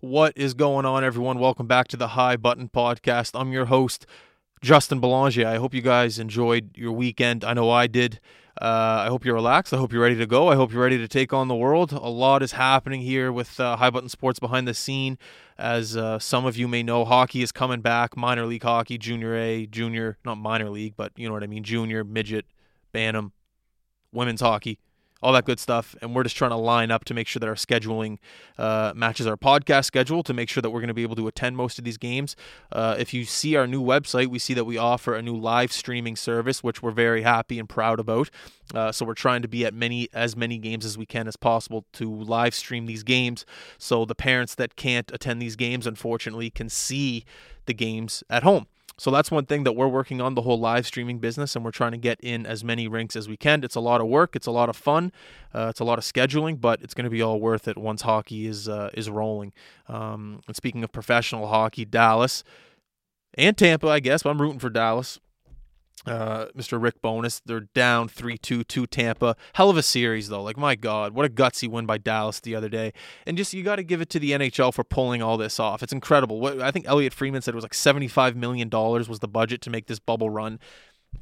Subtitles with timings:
[0.00, 1.38] What is going on, everyone?
[1.38, 3.38] Welcome back to the High Button Podcast.
[3.38, 4.06] I'm your host,
[4.62, 5.46] Justin Belanger.
[5.46, 7.44] I hope you guys enjoyed your weekend.
[7.44, 8.18] I know I did.
[8.58, 9.74] Uh, I hope you're relaxed.
[9.74, 10.48] I hope you're ready to go.
[10.48, 11.92] I hope you're ready to take on the world.
[11.92, 15.18] A lot is happening here with uh, High Button Sports behind the scene.
[15.58, 18.16] As uh, some of you may know, hockey is coming back.
[18.16, 21.62] Minor league hockey, junior A, junior, not minor league, but you know what I mean,
[21.62, 22.46] junior, midget,
[22.90, 23.32] bantam,
[24.12, 24.78] women's hockey
[25.22, 25.94] all that good stuff.
[26.00, 28.18] And we're just trying to line up to make sure that our scheduling
[28.58, 31.28] uh, matches our podcast schedule to make sure that we're going to be able to
[31.28, 32.36] attend most of these games.
[32.72, 35.72] Uh, if you see our new website, we see that we offer a new live
[35.72, 38.30] streaming service, which we're very happy and proud about.
[38.74, 41.36] Uh, so we're trying to be at many as many games as we can as
[41.36, 43.44] possible to live stream these games,
[43.78, 47.24] so the parents that can't attend these games, unfortunately, can see
[47.66, 48.66] the games at home.
[48.98, 51.70] So that's one thing that we're working on the whole live streaming business, and we're
[51.70, 53.64] trying to get in as many rinks as we can.
[53.64, 55.10] It's a lot of work, it's a lot of fun,
[55.54, 58.02] uh, it's a lot of scheduling, but it's going to be all worth it once
[58.02, 59.52] hockey is uh, is rolling.
[59.88, 62.44] Um, and speaking of professional hockey, Dallas
[63.34, 65.18] and Tampa, I guess, but I'm rooting for Dallas
[66.06, 66.80] uh, Mr.
[66.80, 67.40] Rick Bowness.
[67.44, 69.36] They're down 3 2 to Tampa.
[69.54, 70.42] Hell of a series, though.
[70.42, 72.92] Like, my God, what a gutsy win by Dallas the other day.
[73.26, 75.82] And just, you got to give it to the NHL for pulling all this off.
[75.82, 76.40] It's incredible.
[76.40, 79.70] What I think Elliotte Friedman said it was like $75 million was the budget to
[79.70, 80.58] make this bubble run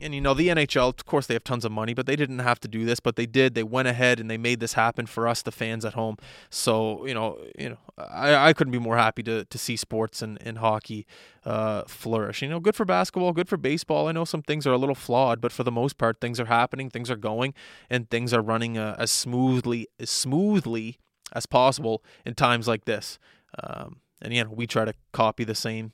[0.00, 2.38] and you know the NHL, of course, they have tons of money, but they didn't
[2.38, 3.54] have to do this, but they did.
[3.54, 6.16] They went ahead and they made this happen for us, the fans at home.
[6.50, 10.22] So you know, you know, I, I couldn't be more happy to to see sports
[10.22, 11.06] and, and hockey
[11.44, 12.42] uh, flourish.
[12.42, 14.06] You know, good for basketball, good for baseball.
[14.08, 16.46] I know some things are a little flawed, but for the most part, things are
[16.46, 17.54] happening, things are going,
[17.90, 20.98] and things are running uh, as smoothly as smoothly
[21.32, 23.18] as possible in times like this.
[23.62, 25.92] Um, and know, we try to copy the same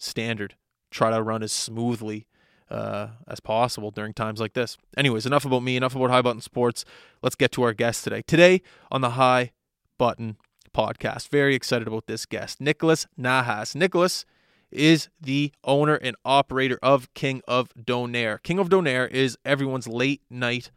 [0.00, 0.56] standard,
[0.90, 2.26] try to run as smoothly
[2.72, 4.78] uh, as possible during times like this.
[4.96, 6.84] Anyways, enough about me, enough about High Button Sports.
[7.22, 8.22] Let's get to our guest today.
[8.22, 9.52] Today on the High
[9.98, 10.36] Button
[10.74, 13.74] podcast, very excited about this guest, Nicholas Nahas.
[13.74, 14.24] Nicholas
[14.70, 18.42] is the owner and operator of King of Donair.
[18.42, 20.70] King of Donair is everyone's late night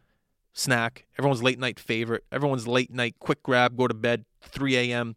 [0.52, 5.16] snack, everyone's late night favorite, everyone's late night quick grab, go to bed, 3 a.m.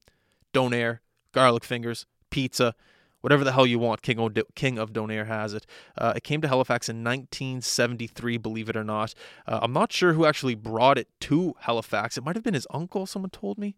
[0.54, 1.00] Donair,
[1.34, 2.74] garlic fingers, pizza
[3.22, 4.02] whatever the hell you want.
[4.02, 5.66] King of, King of Donair has it.
[5.98, 9.14] Uh, it came to Halifax in 1973, believe it or not.
[9.48, 12.18] Uh, I'm not sure who actually brought it to Halifax.
[12.18, 13.76] It might have been his uncle, someone told me.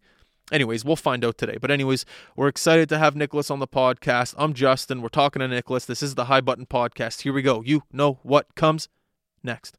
[0.52, 1.58] Anyways, we'll find out today.
[1.60, 4.36] But, anyways, we're excited to have Nicholas on the podcast.
[4.38, 5.02] I'm Justin.
[5.02, 5.86] We're talking to Nicholas.
[5.86, 7.22] This is the High Button Podcast.
[7.22, 7.62] Here we go.
[7.62, 8.90] You know what comes
[9.44, 9.78] next.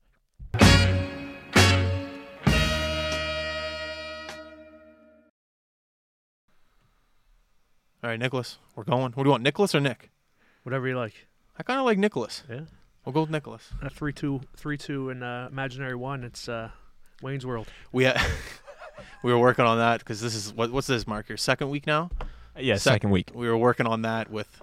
[8.03, 9.13] All right, Nicholas, we're going.
[9.13, 10.11] What do you want, Nicholas or Nick?
[10.65, 11.27] Whatever you like.
[11.57, 12.43] I kind of like Nicholas.
[12.51, 12.63] Yeah.
[13.05, 13.71] We'll go with Nicholas.
[13.81, 16.25] A three two three two in uh, imaginary one.
[16.25, 16.71] It's uh,
[17.21, 17.69] Wayne's World.
[17.93, 18.21] We had,
[19.23, 21.87] we were working on that because this is what what's this mark your second week
[21.87, 22.11] now?
[22.59, 23.31] Yeah, Sec- second week.
[23.35, 24.63] We were working on that with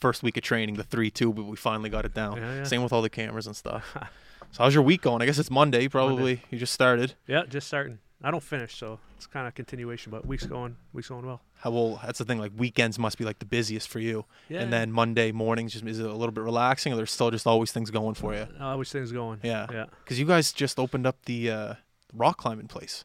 [0.00, 2.38] first week of training, the three two, but we finally got it down.
[2.38, 2.64] Yeah, yeah.
[2.64, 3.84] Same with all the cameras and stuff.
[4.50, 5.22] so how's your week going?
[5.22, 5.86] I guess it's Monday.
[5.86, 6.42] Probably Monday.
[6.50, 7.14] you just started.
[7.28, 8.00] Yeah, just starting.
[8.20, 10.10] I don't finish, so it's kind of continuation.
[10.10, 11.40] But week's going, week's going well.
[11.60, 12.00] How well?
[12.04, 12.38] That's the thing.
[12.38, 14.24] Like weekends must be like the busiest for you.
[14.48, 14.60] Yeah.
[14.62, 17.46] And then Monday mornings just is it a little bit relaxing, or there's still just
[17.46, 18.46] always things going for you.
[18.60, 19.40] Always things going.
[19.42, 19.66] Yeah.
[19.72, 19.86] Yeah.
[20.04, 21.74] Because you guys just opened up the uh,
[22.14, 23.04] rock climbing place.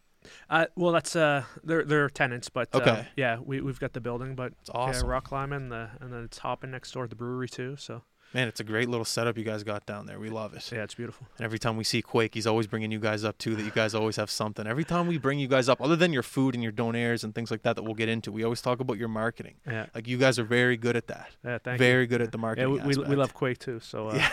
[0.50, 3.08] Uh, well, that's uh, they're they're tenants, but uh, Okay.
[3.18, 5.06] yeah, we we've got the building, but It's awesome.
[5.08, 7.76] yeah, rock climbing, the and then it's hopping next door at the brewery too.
[7.78, 8.04] So
[8.34, 10.20] Man, it's a great little setup you guys got down there.
[10.20, 10.72] We love it.
[10.72, 11.28] yeah, it's beautiful.
[11.38, 13.56] And every time we see Quake, he's always bringing you guys up too.
[13.56, 14.66] That you guys always have something.
[14.66, 17.36] Every time we bring you guys up, other than your food and your donairs and
[17.36, 19.54] things like that, that we'll get into, we always talk about your marketing.
[19.68, 21.30] Yeah, Like you guys are very good at that.
[21.46, 21.60] yeah.
[21.60, 21.86] Thank you.
[21.86, 22.08] very you.
[22.08, 22.72] good at the Yeah, marketing.
[22.72, 23.80] we, we, we love Quake too.
[23.82, 24.30] So uh, Yeah.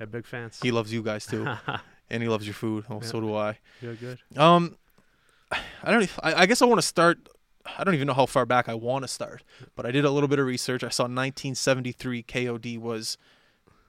[0.00, 0.04] yeah.
[0.06, 0.58] big fans.
[0.60, 1.46] He loves you guys too,
[2.10, 2.84] and he loves your food.
[2.90, 3.06] Oh, Yeah.
[3.08, 3.58] so do I.
[3.80, 4.18] good, good.
[4.38, 4.76] Um,
[5.52, 6.10] I don't.
[6.24, 7.28] I, I guess I want to start.
[7.78, 9.42] I don't even know how far back I want to start,
[9.76, 10.82] but I did a little bit of research.
[10.82, 13.16] I saw 1973 KOD was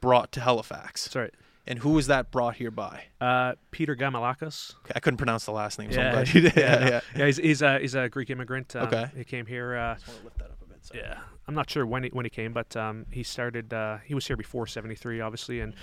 [0.05, 1.33] brought to Halifax, That's right.
[1.67, 3.05] and who was that brought here by?
[3.19, 4.75] Uh, Peter Gamoulakos.
[4.85, 6.55] Okay, I couldn't pronounce the last name, so I'm Yeah, glad you did.
[6.57, 7.01] yeah, Yeah, yeah.
[7.17, 8.75] Yeah, he's he's a he's a Greek immigrant.
[8.75, 9.05] Um, Okay.
[9.17, 9.75] he came here.
[9.75, 10.85] Uh, Just want to lift that up a bit.
[10.85, 10.99] sorry.
[11.03, 11.17] yeah,
[11.47, 13.73] I'm not sure when he when he came, but um, he started.
[13.73, 15.73] Uh, he was here before '73, obviously, and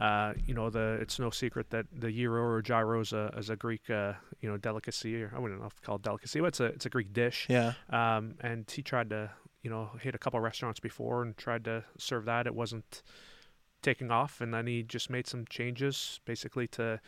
[0.00, 3.50] uh, you know the it's no secret that the gyro or gyro is a, is
[3.50, 6.38] a Greek uh, you know delicacy, or I wouldn't know if to call it delicacy,
[6.40, 7.46] but it's a it's a Greek dish.
[7.50, 7.72] Yeah.
[7.90, 9.30] Um, and he tried to
[9.62, 12.46] you know hit a couple restaurants before and tried to serve that.
[12.46, 13.02] It wasn't
[13.82, 17.00] taking off, and then he just made some changes, basically to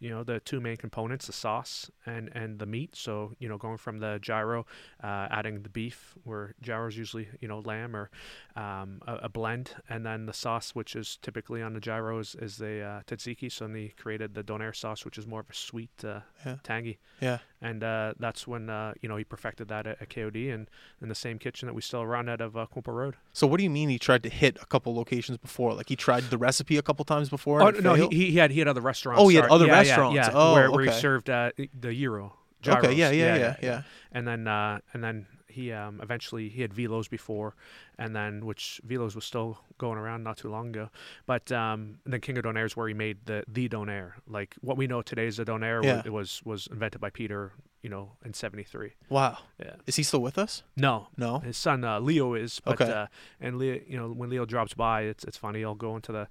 [0.00, 2.96] you know the two main components, the sauce and and the meat.
[2.96, 4.66] So you know going from the gyro,
[5.04, 8.10] uh, adding the beef, where gyros usually you know lamb or
[8.56, 12.56] um, a, a, blend, and then the sauce, which is typically on the gyros, is
[12.56, 13.52] the uh, tzatziki.
[13.52, 16.56] So they created the donair sauce, which is more of a sweet, uh, Yeah.
[16.62, 17.38] tangy, Yeah.
[17.60, 20.68] and uh, that's when uh, you know he perfected that at, at KOD and
[21.02, 23.16] in the same kitchen that we still run out of uh, Road.
[23.32, 25.74] So what do you mean he tried to hit a couple locations before?
[25.74, 27.62] Like he tried the recipe a couple times before?
[27.62, 29.20] Oh no, he, he had he had other restaurants.
[29.22, 30.16] Oh, he had start- other yeah, yeah, restaurants.
[30.16, 32.36] Yeah, Oh, where, where he served uh, the gyro.
[32.66, 32.96] Okay, gyros.
[32.96, 33.82] yeah, yeah, yeah, yeah.
[34.12, 37.54] And then uh, and then he um, eventually he had Velos before,
[37.98, 40.90] and then which Velos was still going around not too long ago.
[41.26, 44.12] But um, then King of Donair is where he made the the Donair.
[44.28, 46.02] Like what we know today as the Donair Yeah.
[46.04, 47.52] it was was invented by Peter.
[47.82, 48.92] You know, in '73.
[49.08, 49.38] Wow.
[49.58, 49.76] Yeah.
[49.86, 50.62] Is he still with us?
[50.76, 51.38] No, No.
[51.38, 52.60] his son uh, Leo is.
[52.62, 52.92] But, Okay.
[52.92, 53.06] Uh,
[53.40, 55.60] and Leo, you know, when Leo drops by, it's it's funny.
[55.60, 56.28] He'll go into the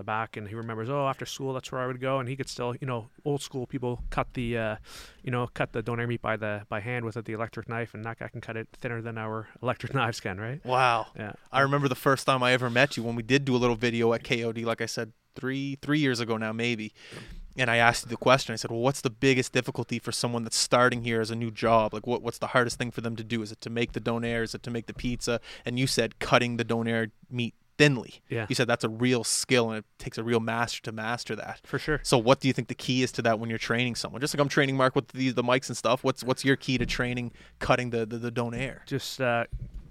[0.00, 2.34] the back and he remembers, oh, after school, that's where I would go, and he
[2.34, 4.76] could still, you know, old school people cut the, uh,
[5.22, 8.04] you know, cut the donair meat by the by hand with the electric knife, and
[8.04, 10.64] that guy can cut it thinner than our electric knives can, right?
[10.64, 11.08] Wow.
[11.16, 11.32] Yeah.
[11.52, 13.76] I remember the first time I ever met you when we did do a little
[13.76, 16.92] video at KOD, like I said, three three years ago now, maybe.
[17.56, 18.52] And I asked you the question.
[18.52, 21.50] I said, "Well, what's the biggest difficulty for someone that's starting here as a new
[21.50, 21.92] job?
[21.92, 23.42] Like, what what's the hardest thing for them to do?
[23.42, 24.42] Is it to make the donair?
[24.42, 28.20] Is it to make the pizza?" And you said cutting the donair meat thinly.
[28.28, 28.44] Yeah.
[28.48, 31.60] You said that's a real skill, and it takes a real master to master that.
[31.64, 32.00] For sure.
[32.02, 34.20] So, what do you think the key is to that when you're training someone?
[34.20, 36.04] Just like I'm training Mark with the the mics and stuff.
[36.04, 38.84] What's what's your key to training cutting the the, the donair?
[38.86, 39.44] Just uh,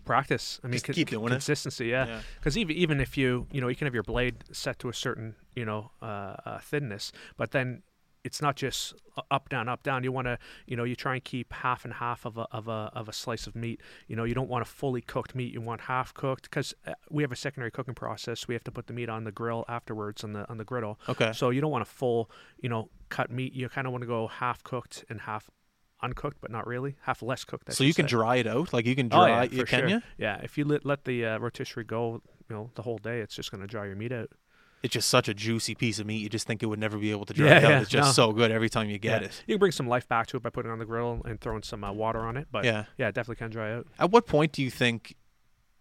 [0.05, 0.59] practice.
[0.63, 1.29] I mean, Just con- keep doing it.
[1.31, 1.87] consistency.
[1.87, 2.21] Yeah.
[2.39, 4.93] Because even even if you you know you can have your blade set to a
[4.93, 7.81] certain you know uh, uh, thinness, but then
[8.29, 8.93] it's not just
[9.31, 10.03] up down up down.
[10.03, 10.37] You want to
[10.67, 13.13] you know you try and keep half and half of a of a of a
[13.13, 13.81] slice of meat.
[14.07, 15.51] You know you don't want a fully cooked meat.
[15.51, 18.47] You want half cooked because uh, we have a secondary cooking process.
[18.47, 20.99] We have to put the meat on the grill afterwards on the on the griddle.
[21.09, 21.31] Okay.
[21.33, 22.29] So you don't want a full
[22.59, 23.53] you know cut meat.
[23.53, 25.49] You kind of want to go half cooked and half
[26.01, 27.69] uncooked, but not really half less cooked.
[27.69, 28.11] I So you can say.
[28.11, 29.31] dry it out, like you can dry.
[29.31, 29.89] Oh, yeah, for can sure.
[29.89, 30.01] you?
[30.17, 33.35] Yeah, if you let, let the uh, rotisserie go, you know, the whole day, it's
[33.35, 34.29] just going to dry your meat out.
[34.81, 36.17] It's just such a juicy piece of meat.
[36.21, 37.61] You just think it would never be able to dry Yeah, out.
[37.63, 38.27] yeah, It's just no.
[38.27, 39.27] so good every time you get Yeah.
[39.27, 39.43] it.
[39.45, 41.39] You can bring some life back to it by putting it on the grill and
[41.41, 42.47] throwing some uh, water on it.
[42.51, 42.85] But yeah.
[42.97, 43.09] Yeah.
[43.09, 43.87] it definitely can dry out.
[43.99, 45.15] At what point do you think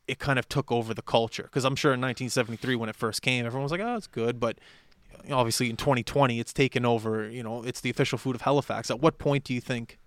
[0.09, 1.45] it kind of took over the culture?
[1.45, 4.41] Because I'm sure in 1973 when it first came, everyone was like, "Oh, it's good,"
[4.41, 4.59] but
[5.31, 7.29] obviously in 2020, it's taken over.
[7.29, 8.91] You know, it's the official food of Halifax.
[8.91, 9.99] At what point do you think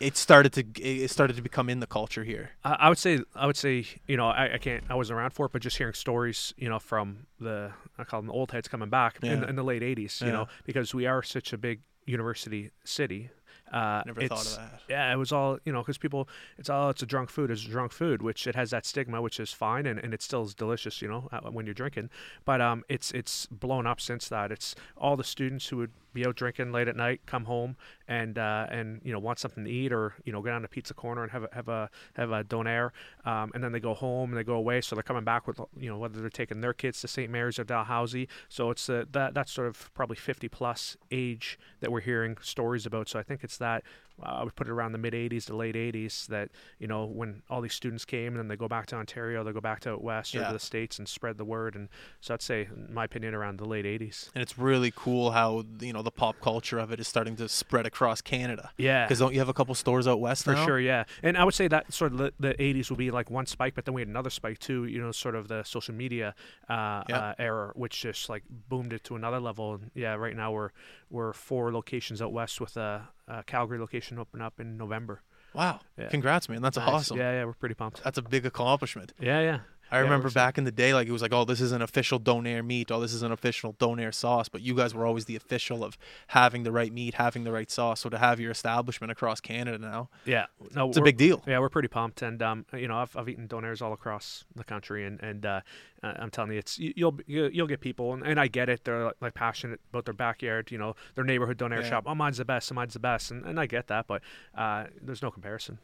[0.00, 2.50] it started to it started to become in the culture here?
[2.64, 5.30] I, I would say, I would say, you know, I, I can't, I wasn't around
[5.30, 8.50] for it, but just hearing stories, you know, from the, I call them the old
[8.52, 9.36] heads coming back in, Yeah.
[9.36, 10.32] the, in the late 80s, you Yeah.
[10.32, 13.30] know, because we are such a big university city.
[13.72, 14.82] Uh, Never thought of that.
[14.88, 17.64] Yeah, it was all you know because people, it's all it's a drunk food, it's
[17.64, 20.42] a drunk food, which it has that stigma, which is fine, and, and it still
[20.44, 22.10] is delicious, you know, uh, when you're drinking.
[22.44, 24.52] But um, it's it's blown up since that.
[24.52, 27.76] It's all the students who would be out drinking late at night, come home
[28.08, 30.68] and uh, and you know want something to eat, or you know go down to
[30.68, 32.90] pizza corner and have a have a have a donair,
[33.24, 35.60] um, and then they go home and they go away, so they're coming back with
[35.78, 37.30] you know whether they're taking their kids to St.
[37.30, 38.28] Mary's or Dalhousie.
[38.48, 42.86] So it's uh, that that's sort of probably 50 plus age that we're hearing stories
[42.86, 43.08] about.
[43.08, 43.84] So I think it's that
[44.22, 47.04] uh, I would put it around the mid 80s to late 80s that you know
[47.06, 49.80] when all these students came and then they go back to Ontario, they go back
[49.80, 50.46] to out west or Yeah.
[50.48, 51.74] to the states and spread the word.
[51.74, 51.88] And
[52.20, 54.30] so I'd say, in my opinion, around the late 80s.
[54.34, 57.48] And it's really cool how you know the pop culture of it is starting to
[57.48, 58.70] spread across Canada.
[58.76, 59.04] Yeah.
[59.04, 60.66] Because don't you have a couple stores out west For now?
[60.66, 63.30] sure, yeah, and I would say that sort of the, the '80s would be like
[63.30, 64.84] one spike, but then we had another spike too.
[64.86, 66.34] You know, sort of the social media
[66.68, 67.18] uh, Yeah.
[67.18, 69.74] uh, era, which just like boomed it to another level.
[69.74, 70.70] And yeah, right now we're
[71.10, 75.22] we're four locations out west with a, a Calgary location open up in November.
[75.54, 75.78] Wow.
[75.96, 76.08] Yeah.
[76.08, 76.62] Congrats, man.
[76.62, 76.88] That's Nice.
[76.88, 77.16] awesome.
[77.18, 78.02] Yeah, yeah, we're pretty pumped.
[78.02, 79.12] That's a big accomplishment.
[79.20, 79.58] Yeah, yeah.
[79.90, 81.82] I Yeah, remember back in the day, like it was like, oh, this is an
[81.82, 82.90] official donair meat.
[82.90, 84.48] Oh, this is an official donair sauce.
[84.48, 85.96] But you guys were always the official of
[86.28, 88.00] having the right meat, having the right sauce.
[88.00, 91.42] So to have your establishment across Canada now, Yeah, no, it's a big deal.
[91.46, 94.64] Yeah, we're pretty pumped, and um, you know, I've, I've eaten donairs all across the
[94.64, 95.60] country, and and uh,
[96.02, 98.84] I'm telling you, it's you- you'll you'll get people, and, and I get it.
[98.84, 101.90] They're like, like passionate about their backyard, you know, their neighborhood donair Yeah.
[101.90, 102.04] shop.
[102.06, 104.22] Oh, mine's the best, and mine's the best, and, and I get that, but
[104.56, 105.78] uh, there's no comparison.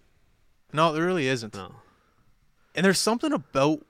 [0.72, 1.54] No, there really isn't.
[1.54, 1.76] No.
[2.74, 3.84] And there's something about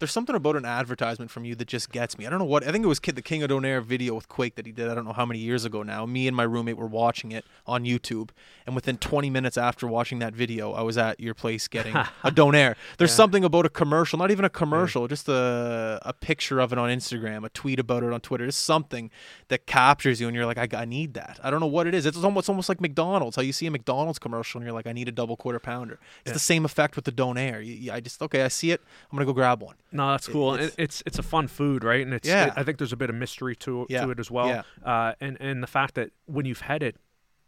[0.00, 2.26] there's something about an advertisement from you that just gets me.
[2.26, 2.66] I don't know what.
[2.66, 4.88] I think it was Kid, the King of Donair video with Quake that he did.
[4.88, 6.04] I don't know how many years ago now.
[6.06, 8.30] Me and my roommate were watching it on YouTube,
[8.66, 12.30] and within 20 minutes after watching that video, I was at your place getting a
[12.32, 12.74] Donair.
[12.98, 13.16] There's Yeah.
[13.16, 16.88] something about a commercial, not even a commercial, just a a picture of it on
[16.90, 18.46] Instagram, a tweet about it on Twitter.
[18.46, 19.10] It's something
[19.48, 21.38] that captures you, and you're like, I, I need that.
[21.42, 22.06] I don't know what it is.
[22.06, 23.36] It's almost almost like McDonald's.
[23.36, 25.98] How you see a McDonald's commercial, and you're like, I need a double quarter pounder.
[26.22, 26.32] It's Yeah.
[26.32, 27.64] the same effect with the Donair.
[27.64, 28.80] You, you- I just okay, I see it.
[29.12, 29.74] I'm gonna go grab one.
[29.92, 30.54] No, that's cool.
[30.54, 32.02] it's- it's it's a fun food, right?
[32.04, 32.46] And it's Yeah.
[32.48, 34.48] it- I think there's a bit of mystery to Yeah, to it as well.
[34.48, 34.62] yeah.
[34.84, 36.96] Uh, and and the fact that when you've had it,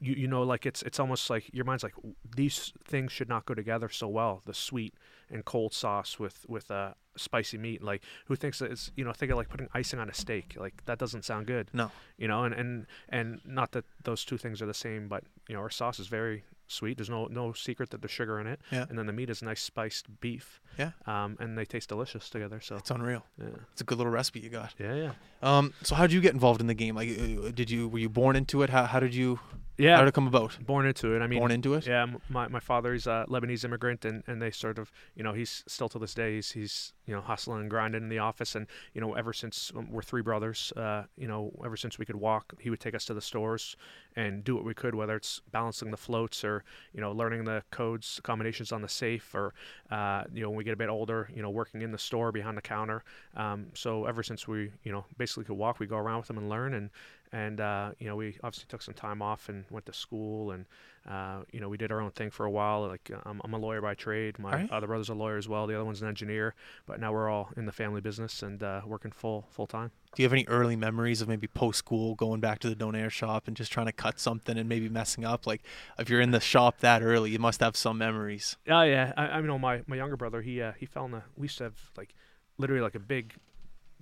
[0.01, 1.95] you you know like it's it's almost like your mind's like
[2.37, 4.43] these things should not go together so well.
[4.47, 4.95] The sweet
[5.31, 7.83] and cold sauce with with uh, spicy meat.
[7.83, 10.57] Like who thinks that it's you know think of like putting icing on a steak.
[10.59, 11.71] Like that doesn't sound good.
[11.73, 11.93] No.
[12.19, 15.55] You know, and and and not that those two things are the same, but you
[15.55, 16.99] know our sauce is very sweet.
[16.99, 18.61] There's no no secret that there's sugar in it.
[18.71, 18.87] Yeah.
[18.89, 20.61] And then the meat is nice spiced beef.
[20.79, 20.91] Yeah.
[21.07, 22.61] Um, and they taste delicious together.
[22.61, 23.25] So It's unreal.
[23.39, 23.47] yeah.
[23.73, 24.75] It's a good little recipe you got.
[24.79, 25.13] Yeah, yeah.
[25.43, 26.95] Um, so how did you get involved in the game?
[26.95, 28.71] Like, uh, did you were you born into it?
[28.71, 29.39] How, how did you
[29.83, 29.97] Yeah.
[29.97, 30.59] how did it come about?
[30.65, 31.23] born into it.
[31.23, 31.87] I mean, born into it?
[31.87, 35.33] yeah, my, my father is a Lebanese immigrant, and, and they sort of, you know,
[35.33, 38.55] he's still to this day, he's, he's you know, hustling and grinding in the office.
[38.55, 42.05] And, you know, ever since um, we're three brothers, uh, you know, ever since we
[42.05, 43.77] could walk, he would take us to the stores
[44.15, 47.63] and do what we could, whether it's balancing the floats or, you know, learning the
[47.71, 49.53] codes, combinations on the safe, or,
[49.91, 52.31] uh, you know, when we get a bit older, you know, working in the store
[52.31, 53.03] behind the counter.
[53.37, 56.39] Um, so ever since we, you know, basically could walk, we go around with him
[56.39, 56.75] and learn.
[56.75, 56.91] And,
[57.33, 60.67] and uh, you know we obviously took some time off and went to school and
[61.09, 63.59] uh, you know we did our own thing for a while like I'm, I'm a
[63.59, 64.71] lawyer by trade my Alright.
[64.71, 66.55] other brother's a lawyer as well the other one's an engineer
[66.87, 70.23] but now we're all in the family business and uh, working full full time Do
[70.23, 73.49] you have any early memories of maybe post school going back to the donair shop
[73.49, 75.47] and just trying to cut something and maybe messing up?
[75.47, 75.63] Like,
[75.99, 78.57] if you're in the shop that early, you must have some memories.
[78.69, 81.23] oh yeah I, I know my, my younger brother he uh, he fell in the
[81.37, 82.15] we used to have like
[82.59, 83.35] literally like a big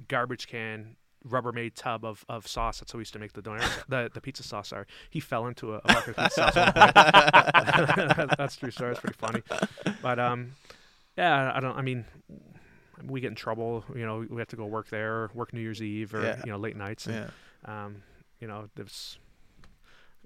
[0.08, 0.96] garbage can
[1.28, 2.80] Rubbermaid tub of, of sauce.
[2.80, 4.68] That's how we used to make the doner, the the pizza sauce.
[4.68, 6.54] Sorry, he fell into a, a bucket of pizza sauce.
[8.38, 8.92] That's true story.
[8.92, 9.42] It's pretty funny,
[10.02, 10.52] but um,
[11.16, 11.76] yeah, I don't.
[11.76, 12.04] I mean,
[13.04, 13.84] we get in trouble.
[13.94, 16.40] You know, we have to go work there, work New Year's Eve, or Yeah.
[16.44, 17.06] you know, late nights.
[17.06, 17.14] And,
[17.66, 17.84] Yeah.
[17.84, 18.02] Um,
[18.40, 19.18] you know, there's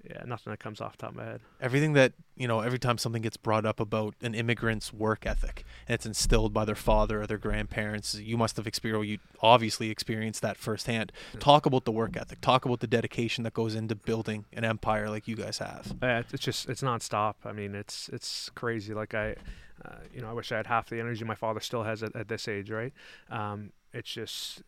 [0.08, 1.40] yeah, nothing that comes off the top of my head.
[1.60, 5.64] Everything that you know, every time something gets brought up about an immigrant's work ethic,
[5.86, 9.08] and it's instilled by their father or their grandparents, you must have experienced.
[9.08, 11.12] You obviously experienced that firsthand.
[11.32, 11.40] Yeah.
[11.40, 12.40] Talk about the work ethic.
[12.40, 15.94] Talk about the dedication that goes into building an empire like you guys have.
[16.02, 17.34] Yeah, it's just it's nonstop.
[17.44, 18.92] I mean, it's it's crazy.
[18.94, 19.36] Like I,
[19.84, 22.14] uh, you know, I wish I had half the energy my father still has at,
[22.16, 22.92] at this age, right?
[23.30, 24.62] Um, it's just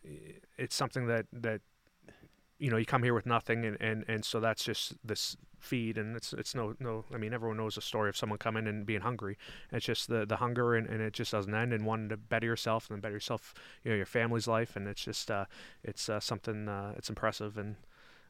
[0.57, 1.61] it's something that that
[2.59, 5.97] you know you come here with nothing, and and and so that's just this feed,
[5.97, 7.05] and it's it's no no.
[7.13, 9.37] I mean, everyone knows the story of someone coming and being hungry.
[9.71, 12.47] It's just the the hunger, and, and it just doesn't end, and wanting to better
[12.47, 15.45] yourself, and better yourself, you know, your family's life, and it's just uh,
[15.83, 17.75] it's uh, something uh, it's impressive and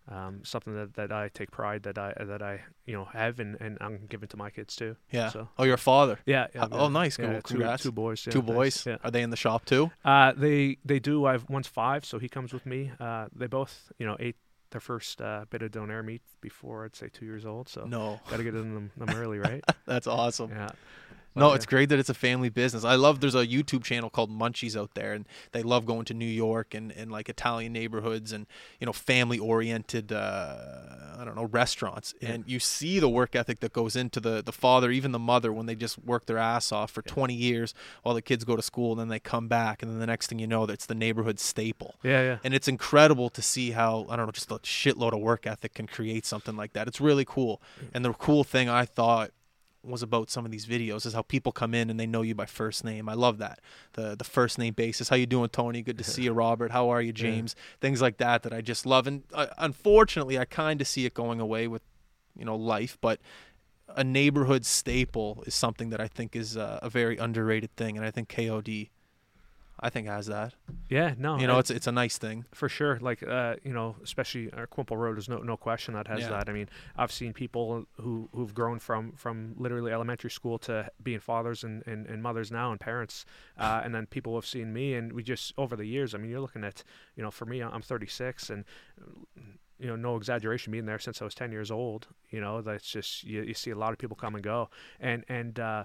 [0.10, 3.58] um, something that, that I take pride that I that I you know have and,
[3.60, 4.96] and I'm giving to my kids too.
[5.12, 5.30] Yeah.
[5.30, 6.20] So Oh, you're a father.
[6.26, 6.48] yeah.
[6.56, 7.20] yeah oh, yeah, nice.
[7.20, 7.60] yeah, Cool.
[7.62, 8.26] two, two boys.
[8.26, 8.86] yeah, Two boys.
[8.86, 8.98] Yeah.
[9.04, 9.92] Are they in the shop too?
[10.06, 11.26] Uh, they they do.
[11.26, 12.92] I've one's five, so he comes with me.
[13.00, 14.38] Uh, they both you know ate
[14.72, 17.70] their first uh, bit of donair meat before I'd say two years old.
[17.70, 18.20] So No.
[18.30, 19.64] got to get in them, them early, right?
[19.86, 20.50] That's awesome.
[20.52, 20.70] yeah.
[21.38, 22.84] No, it's great that it's a family business.
[22.84, 26.14] I love there's a YouTube channel called Munchies out there and they love going to
[26.14, 28.48] New York and, and like Italian neighborhoods and
[28.80, 30.56] you know family oriented uh,
[31.20, 32.32] I don't know restaurants Yeah.
[32.32, 35.52] and you see the work ethic that goes into the the father even the mother
[35.54, 37.14] when they just work their ass off for Yeah.
[37.14, 40.00] 20 years while the kids go to school and then they come back and then
[40.00, 41.96] the next thing you know it's the neighborhood staple.
[42.04, 42.38] Yeah, yeah.
[42.44, 45.74] And it's incredible to see how I don't know, just a shitload of work ethic
[45.76, 46.88] can create something like that.
[46.88, 47.62] It's really cool.
[47.94, 49.32] And the cool thing I thought
[49.84, 52.36] was about some of these videos is how people come in and they know you
[52.36, 53.08] by first name.
[53.08, 53.60] I love that.
[53.94, 55.10] The the first name basis.
[55.10, 55.82] How you doing, Tony?
[55.82, 56.72] Good to see you, Robert.
[56.72, 57.14] How are you, Yeah.
[57.14, 57.56] James?
[57.80, 59.08] Things like that that I just love.
[59.08, 61.82] And uh, unfortunately, I kind of see it going away with
[62.36, 63.20] you know life, but
[63.96, 68.06] a neighborhood staple is something that I think is uh, a very underrated thing, and
[68.06, 68.90] I think KOD,
[69.80, 70.54] I think has that.
[70.90, 71.38] Yeah, no.
[71.38, 72.46] you know, I- it's it's a nice thing.
[72.54, 72.98] for sure.
[73.00, 76.30] Like uh, you know, especially our Quinpool Road is no no question that has Yeah.
[76.30, 76.50] that.
[76.50, 76.68] I mean,
[76.98, 81.86] I've seen people who who've grown from from literally elementary school to being fathers and,
[81.86, 83.26] and, and mothers now and parents,
[83.58, 86.16] uh, and then people have seen me, and we just over the years.
[86.16, 86.84] I mean, you're looking at
[87.16, 88.66] you know, for me, I'm 36, and
[89.80, 92.08] you know, no exaggeration, being there since I was 10 years old.
[92.32, 94.70] You know, that's just you, you see a lot of people come and go,
[95.00, 95.60] and and.
[95.60, 95.84] Uh,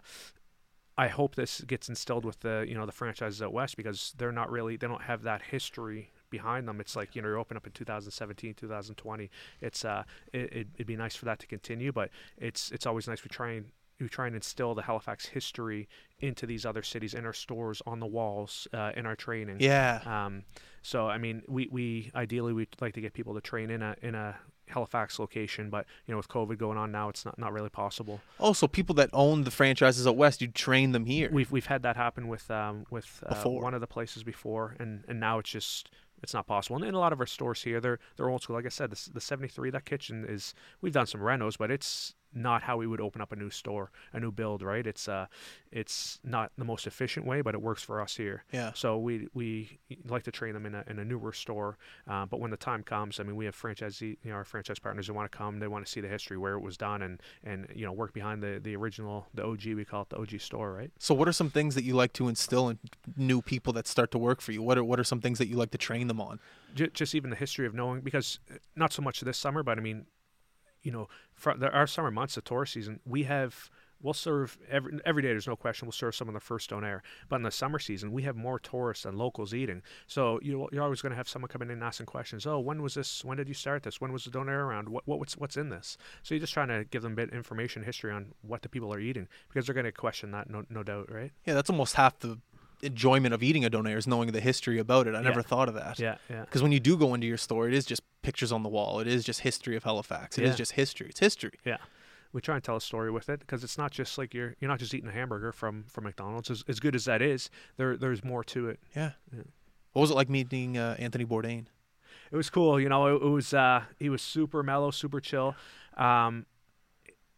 [1.03, 4.31] I hope this gets instilled with the you know the franchises out west because they're
[4.31, 6.81] not really they don't have that history behind them.
[6.81, 9.31] It's like you know you open up in 2017, 2020.
[9.61, 13.09] It's uh it, it, it'd be nice for that to continue, but it's it's always
[13.09, 13.67] nice we try and
[14.01, 15.89] we try and instill the Halifax history
[16.21, 19.57] into these other cities in our stores on the walls uh, in our training.
[19.59, 20.01] Yeah.
[20.07, 20.45] Um,
[20.83, 23.97] so I mean, we, we ideally we'd like to get people to train in a
[24.03, 24.37] in a
[24.73, 28.21] Halifax location, but you know with COVID going on now, it's not, not really possible.
[28.39, 31.29] Also, people that own the franchises out west, you train them here.
[31.33, 35.05] We've we've had that happen with um with uh, one of the places before, and
[35.09, 35.91] and now it's just
[36.23, 36.77] it's not possible.
[36.77, 38.57] And in a lot of our stores here, they're they're old school.
[38.57, 42.15] Like I said, the, the 73 that kitchen is we've done some renos, but it's
[42.35, 44.87] not how we would open up a new store, a new build, right?
[44.87, 45.27] It's uh,
[45.71, 48.45] it's not the most efficient way, but it works for us here.
[48.53, 48.73] Yeah.
[48.75, 52.41] So we we like to train them in a in a newer store, uh, but
[52.41, 55.15] when the time comes, I mean, we have franchisee, you know, our franchise partners who
[55.15, 57.67] want to come, they want to see the history where it was done, and and
[57.75, 60.73] you know, work behind the the original, the OG, we call it the OG store,
[60.73, 60.91] right?
[60.99, 62.79] So, what are some things that you like to instill in
[63.17, 64.63] new people that start to work for you?
[64.63, 66.41] What are what are some things that you like to train them on?
[66.75, 69.79] J- just even the history of knowing, because uh, not so much this summer, but
[69.79, 70.07] I mean,
[70.83, 73.71] you know, for the, our summer months, the tourist season, we have
[74.03, 75.29] we'll serve every every day.
[75.29, 75.87] There's no question.
[75.87, 78.59] We'll serve some of the first donair, but in the summer season, we have more
[78.59, 79.83] tourists than locals eating.
[80.07, 82.47] So you you're always going to have someone coming in and asking questions.
[82.47, 83.25] Oh, when was this?
[83.25, 84.01] When did you start this?
[84.01, 84.89] When was the donair around?
[84.89, 85.97] What, what what's what's in this?
[86.23, 88.69] So you're just trying to give them a bit of information, history on what the
[88.69, 91.33] people are eating because they're going to question that, no no doubt, right?
[91.47, 92.39] Yeah, that's almost half the
[92.83, 95.15] enjoyment of eating a donair is knowing the history about it.
[95.15, 95.99] I never thought of that.
[95.99, 96.41] Yeah, yeah.
[96.45, 99.01] Because when you do go into your store, it is just pictures on the wall.
[99.01, 100.39] It is just history of Halifax.
[100.39, 100.57] It is Yeah.
[100.57, 101.09] just history.
[101.09, 101.53] It's history.
[101.65, 101.79] Yeah.
[102.33, 104.71] We try and tell a story with it because it's not just like you're you're
[104.71, 106.51] not just eating a hamburger from from McDonald's.
[106.51, 108.81] As, as good as that is, there there's more to it.
[108.97, 109.13] Yeah.
[109.33, 109.43] Yeah.
[109.93, 111.67] What was it like meeting uh, Anthony Bourdain?
[112.31, 113.07] It was cool, you know.
[113.09, 115.55] It, it was uh, he was super mellow, super chill.
[115.99, 116.47] Um,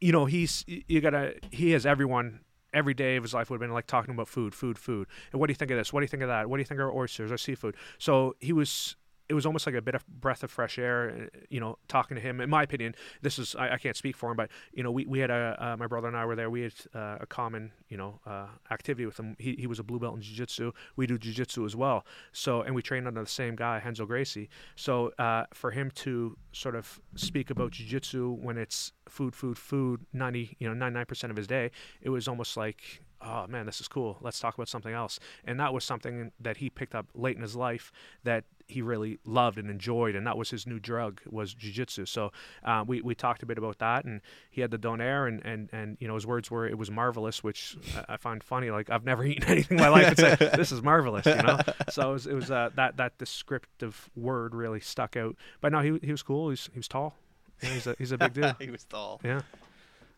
[0.00, 2.40] you know, he's you gotta he has everyone.
[2.74, 5.06] Every day of his life would have been like talking about food, food, food.
[5.32, 5.92] And what do you think of this?
[5.92, 6.50] What do you think of that?
[6.50, 7.76] What do you think of our oysters, our seafood?
[7.98, 8.96] So he was.
[9.34, 12.14] It was almost like a bit of breath of fresh air, uh, you know, talking
[12.14, 12.40] to him.
[12.40, 15.06] In my opinion, this is I, I can't speak for him, but you know, we,
[15.06, 16.48] we had a uh, my brother and I were there.
[16.48, 19.34] We had uh, a common you know uh, activity with him.
[19.40, 20.70] He he was a blue belt in jiu-jitsu.
[20.94, 22.06] We do jiu-jitsu as well.
[22.30, 24.48] So and we trained under the same guy, Renzo Gracie.
[24.76, 30.06] So uh, for him to sort of speak about jiu-jitsu when it's food, food, food,
[30.12, 31.72] ninety you know ninety nine percent of his day,
[32.02, 33.00] it was almost like.
[33.24, 34.18] Oh man, this is cool.
[34.20, 35.18] Let's talk about something else.
[35.44, 37.90] And that was something that he picked up late in his life
[38.24, 42.06] that he really loved and enjoyed, and that was his new drug was jujitsu.
[42.08, 42.32] So
[42.64, 45.68] uh, we we talked a bit about that, and he had the donair, and and
[45.72, 47.76] and you know his words were it was marvelous, which
[48.08, 48.70] I- I find funny.
[48.70, 51.58] Like I've never eaten anything in my life and said this is marvelous, you know.
[51.90, 55.36] So it was it was uh, that that descriptive word really stuck out.
[55.60, 56.50] But no, he he was cool.
[56.50, 57.14] He's he was tall.
[57.62, 58.54] Yeah, he's a he's a big dude.
[58.60, 59.20] he was tall.
[59.24, 59.42] Yeah.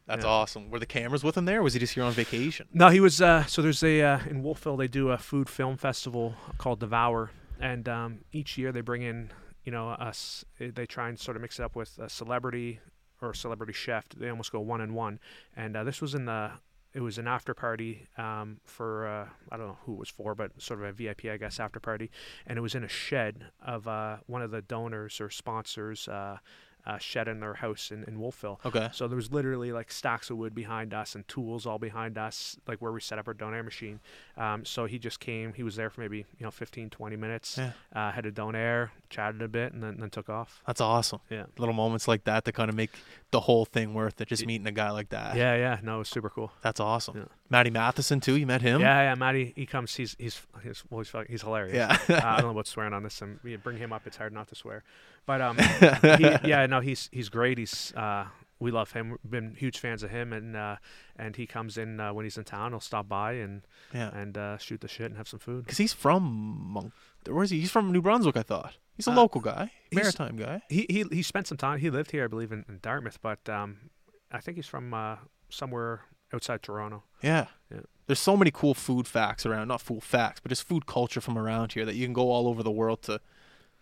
[0.06, 0.30] That's Yeah.
[0.30, 0.70] awesome.
[0.70, 1.62] Were the cameras with him there?
[1.62, 2.68] Was he just here on vacation?
[2.72, 3.20] No, he was.
[3.20, 7.30] Uh, so there's a uh, in Wolfville they do a food film festival called Devour,
[7.60, 9.32] and um, each year they bring in
[9.64, 10.44] you know us.
[10.60, 12.78] They try and sort of mix it up with a celebrity
[13.20, 14.08] or a celebrity chef.
[14.10, 15.18] They almost go one and one.
[15.56, 16.52] And uh, this was in the.
[16.94, 20.34] It was an after party um, for uh, I don't know who it was for,
[20.34, 22.10] but sort of a VIP, I guess, after party,
[22.46, 26.06] and it was in a shed of uh, one of the donors or sponsors.
[26.08, 26.38] Uh,
[26.86, 28.60] uh, shed in their house in, in Wolfville.
[28.64, 28.88] Okay.
[28.92, 32.56] So there was literally like stacks of wood behind us and tools all behind us,
[32.68, 33.98] like where we set up our donair machine.
[34.36, 35.52] Um, so he just came.
[35.52, 37.58] He was there for maybe you know 15, 20 minutes.
[37.58, 37.72] Yeah.
[37.94, 40.62] Uh, had a donair, chatted a bit, and then, then took off.
[40.66, 41.20] That's awesome.
[41.28, 41.46] Yeah.
[41.58, 42.90] Little moments like that that kind of make
[43.32, 44.28] the whole thing worth it.
[44.28, 45.36] Just Y- meeting a guy like that.
[45.36, 45.78] Yeah, yeah.
[45.82, 46.52] No, it was super cool.
[46.62, 47.16] That's awesome.
[47.16, 47.24] Yeah.
[47.50, 48.36] Matty Matheson too.
[48.36, 48.80] You met him?
[48.80, 49.14] Yeah, yeah.
[49.14, 49.94] Matty, he comes.
[49.94, 51.74] He's he's he's well, he's, he's hilarious.
[51.74, 51.98] Yeah.
[52.16, 53.20] uh, I don't know about swearing on this.
[53.22, 54.82] And you bring him up, it's hard not to swear.
[55.26, 57.58] But um, he, yeah, no, he's he's great.
[57.58, 58.26] He's uh,
[58.58, 59.10] we love him.
[59.22, 60.76] We've been huge fans of him, and uh,
[61.16, 62.72] and he comes in uh, when he's in town.
[62.72, 63.62] He'll stop by and
[63.92, 64.10] yeah.
[64.14, 65.64] and uh, shoot the shit and have some food.
[65.64, 66.22] Because he's from
[66.70, 66.92] Monk.
[67.28, 67.60] Where is he?
[67.60, 68.36] He's from New Brunswick.
[68.36, 70.62] I thought he's a Uh, local guy, maritime guy.
[70.68, 71.80] He he he spent some time.
[71.80, 73.90] He lived here, I believe, in, in Dartmouth, but um,
[74.30, 75.16] I think he's from uh,
[75.48, 77.02] somewhere outside Toronto.
[77.22, 77.46] Yeah.
[77.70, 77.80] Yeah.
[78.06, 79.68] There's so many cool food facts around.
[79.68, 82.46] Not food facts, but just food culture from around here that you can go all
[82.46, 83.20] over the world to.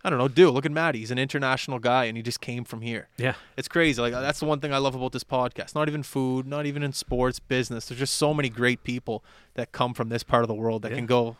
[0.05, 0.27] I don't know.
[0.27, 0.99] Do look at Matty.
[0.99, 3.07] He's an international guy, and he just came from here.
[3.17, 3.33] Yeah.
[3.57, 3.99] It's crazy.
[4.01, 5.73] Like that's the one thing I love about this podcast.
[5.73, 7.87] Not even food, not even in sports, business.
[7.87, 9.23] There's just so many great people
[9.55, 10.97] that come from this part of the world that Yeah.
[10.97, 11.37] can go.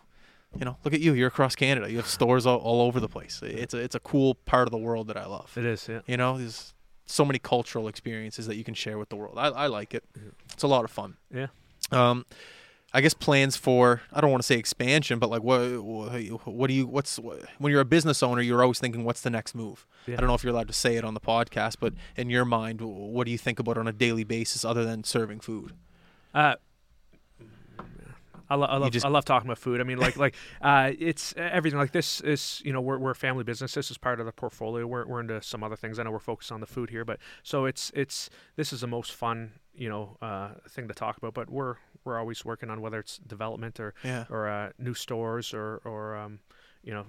[0.57, 1.13] You know, look at you.
[1.13, 1.91] You're across Canada.
[1.91, 3.41] You have stores all, all over the place.
[3.43, 5.55] It's a it's a cool part of the world that I love.
[5.57, 5.99] It is, yeah.
[6.07, 6.73] You know, there's
[7.05, 9.35] so many cultural experiences that you can share with the world.
[9.37, 10.03] I, I like it.
[10.15, 10.31] Yeah.
[10.53, 11.17] It's a lot of fun.
[11.31, 11.47] Yeah.
[11.91, 12.25] Um,
[12.95, 16.73] I guess plans for I don't want to say expansion, but like what what do
[16.73, 17.17] you what's
[17.57, 19.85] when you're a business owner, you're always thinking what's the next move.
[20.07, 20.13] Yeah.
[20.13, 22.45] I don't know if you're allowed to say it on the podcast, but in your
[22.45, 25.73] mind, what do you think about on a daily basis other than serving food?
[26.33, 26.55] Uh,
[28.47, 29.81] I, lo- I love just- I love talking about food.
[29.81, 31.79] I mean, like like uh, it's everything.
[31.79, 33.73] Like this is you know we're we're a family business.
[33.73, 34.85] This is part of the portfolio.
[34.85, 35.97] We're we're into some other things.
[35.99, 38.87] I know we're focused on the food here, but so it's it's this is the
[38.87, 41.33] most fun you know uh, thing to talk about.
[41.33, 44.25] But we're we're always working on whether it's development or Yeah.
[44.29, 46.39] or uh, new stores or or um,
[46.83, 47.05] you know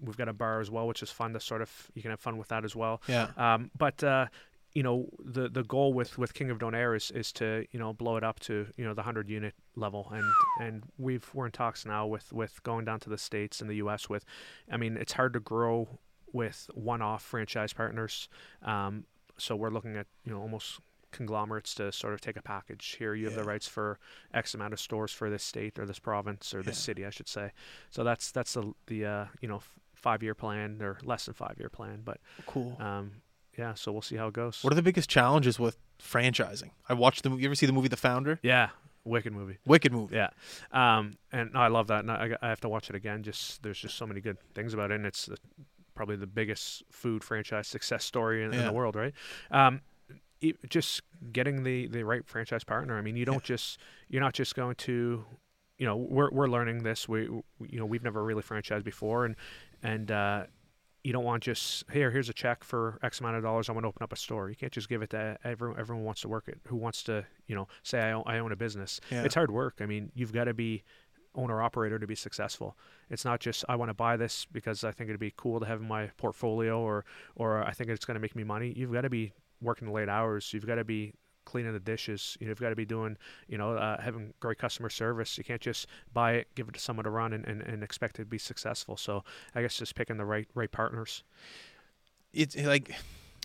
[0.00, 2.20] we've got a bar as well, which is fun to sort of you can have
[2.20, 3.02] fun with that as well.
[3.08, 3.28] Yeah.
[3.36, 4.26] Um, but uh,
[4.74, 7.92] you know, the the goal with, with King of Donair is, is to you know
[7.92, 11.52] blow it up to you know the hundred unit level, and and we've we're in
[11.52, 14.08] talks now with with going down to the states and the U.S.
[14.08, 14.24] with,
[14.70, 15.88] I mean, it's hard to grow
[16.32, 18.28] with one off franchise partners,
[18.62, 19.04] um,
[19.38, 20.78] so we're looking at you know almost
[21.10, 22.96] conglomerates to sort of take a package.
[22.98, 23.98] Here, you have the rights for
[24.34, 26.82] X amount of stores for this state or this province or this Yeah.
[26.82, 27.52] city, I should say.
[27.90, 29.60] So that's that's the the uh, you know
[29.94, 32.02] five year plan or less than five year plan.
[32.04, 32.76] But Cool.
[32.80, 33.22] um,
[33.56, 34.62] yeah, so we'll see how it goes.
[34.62, 36.70] What are the biggest challenges with franchising?
[36.88, 37.30] I watched the.
[37.30, 37.42] movie.
[37.42, 38.38] You ever see the movie The Founder?
[38.42, 38.68] yeah,
[39.04, 39.58] wicked movie.
[39.66, 40.14] Wicked movie.
[40.16, 40.30] Yeah,
[40.72, 42.00] um, and no, I love that.
[42.00, 43.22] And I, I have to watch it again.
[43.22, 45.36] Just there's just so many good things about it, and it's the,
[45.96, 49.12] probably the biggest food franchise success story in, in the world, right?
[49.50, 49.80] Um,
[50.40, 52.96] e- just getting the the right franchise partner.
[52.98, 55.24] I mean, you don't just you're not just going to,
[55.78, 57.08] you know, we're we're learning this.
[57.08, 59.36] We, we you know we've never really franchised before, and
[59.82, 60.44] and uh,
[61.04, 63.68] you don't want just here here's a check for X amount of dollars.
[63.68, 64.48] I want to open up a store.
[64.48, 65.78] You can't just give it to everyone.
[65.78, 66.58] Everyone wants to work it.
[66.66, 69.00] Who wants to you know say I own, I own a business?
[69.10, 69.22] Yeah.
[69.22, 69.76] It's hard work.
[69.80, 70.82] I mean, you've got to be
[71.34, 72.76] owner operator to be successful.
[73.10, 75.66] It's not just I want to buy this because I think it'd be cool to
[75.66, 77.04] have in my portfolio or
[77.36, 78.72] or I think it's going to make me money.
[78.76, 80.52] You've got to be working late hours.
[80.52, 81.14] You've got to be
[81.48, 82.36] cleaning the dishes.
[82.40, 83.16] You've got to be doing,
[83.48, 85.38] you know, uh, having great customer service.
[85.38, 88.18] You can't just buy it, give it to someone to run, and, and, and expect
[88.18, 88.96] it to be successful.
[88.96, 91.22] So I guess just picking the right right partners.
[92.34, 92.94] it's like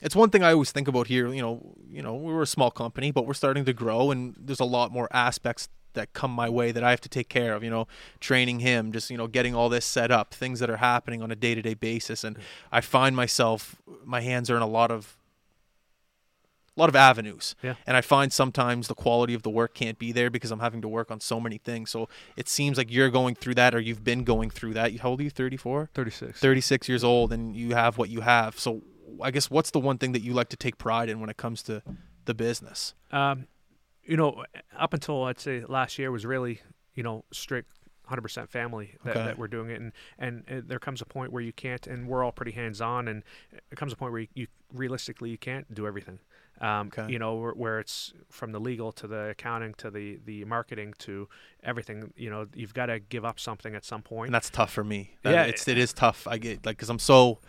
[0.02, 1.34] it's one thing I always think about here.
[1.34, 4.60] You know, you know, we're a small company, but we're starting to grow, and there's
[4.60, 7.64] a lot more aspects that come my way that I have to take care of.
[7.64, 7.88] You know,
[8.20, 11.32] training him, just you know, getting all this set up, things that are happening on
[11.32, 12.38] a day to day basis, and
[12.70, 15.16] I find myself, my hands are in a lot of.
[16.76, 17.76] A lot of avenues, Yeah.
[17.86, 20.82] and I find sometimes the quality of the work can't be there because I'm having
[20.82, 21.92] to work on so many things.
[21.92, 24.96] So it seems like you're going through that, or you've been going through that.
[24.98, 25.30] How old are you?
[25.30, 25.90] Thirty four.
[25.94, 26.40] Thirty six.
[26.40, 28.58] 36 years old and you have what you have.
[28.58, 28.82] So
[29.22, 31.38] I guess what's the one thing that you like to take pride in when it
[31.38, 31.84] comes to
[32.26, 32.96] the business?
[33.12, 33.46] Um,
[34.04, 34.44] you know,
[34.76, 36.62] up until I'd say last year was really,
[36.96, 37.70] you know, strict
[38.10, 39.26] 100% family that, Okay.
[39.28, 39.80] that we're doing it.
[39.80, 42.82] And, and uh there comes a point where you can't, and we're all pretty hands
[42.82, 43.22] on, and
[43.72, 46.18] it comes a point where you, you realistically you can't do everything.
[46.64, 47.12] Um, Okay.
[47.12, 50.94] You know, where, where it's from the legal to the accounting to the, the marketing
[51.00, 51.28] to
[51.64, 54.28] everything, you know, you've got to give up something at some point.
[54.30, 55.16] And that's tough for me.
[55.24, 55.44] That- Yeah.
[55.44, 56.28] it's it is tough.
[56.28, 57.40] I get like cuz I'm so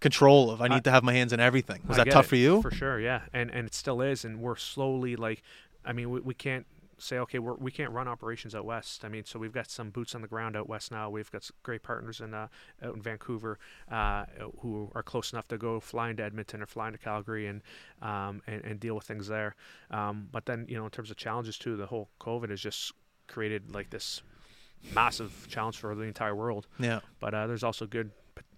[0.00, 0.60] control of.
[0.60, 1.82] I need I- to have my hands in everything.
[1.86, 2.62] Was I that tough it, for you?
[2.62, 5.42] For sure, yeah, and and it still is, and we're slowly like,
[5.84, 6.66] I mean, we, we can't
[6.98, 9.04] say okay, we're, we can't run operations out west.
[9.04, 11.10] I mean, so we've got some boots on the ground out west now.
[11.10, 12.48] We've got great partners in uh,
[12.82, 13.58] out in Vancouver
[13.90, 14.24] uh,
[14.60, 17.62] who are close enough to go fly into Edmonton or fly into Calgary and
[18.02, 19.54] um, and, and deal with things there.
[19.90, 22.92] Um, but then you know, in terms of challenges too, the whole COVID has just
[23.26, 24.22] created like this
[24.94, 26.66] massive challenge for the entire world.
[26.78, 27.00] yeah.
[27.20, 28.10] But uh, there's also good,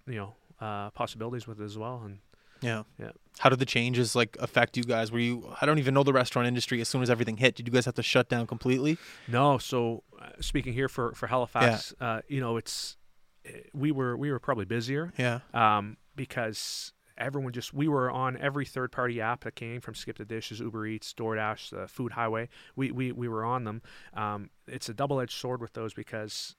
[0.07, 2.19] you know, uh, possibilities with it as well, and.
[2.61, 2.83] Yeah.
[2.99, 3.11] Yeah.
[3.39, 5.11] How did the changes like affect you guys?
[5.11, 7.55] Were you I don't even know the restaurant industry as soon as everything hit.
[7.55, 8.97] Did you guys have to shut down completely?
[9.27, 12.97] No, so uh, speaking here for for Halifax, uh, you know, it's
[13.45, 15.39] eh, we were we were probably busier Yeah.
[15.53, 20.17] um, because everyone just we were on every third party app that came from Skip
[20.17, 22.49] the Dishes, Uber Eats, DoorDash, the Food Highway.
[22.75, 23.81] We we we were on them.
[24.13, 26.55] Um, it's a double edged sword with those because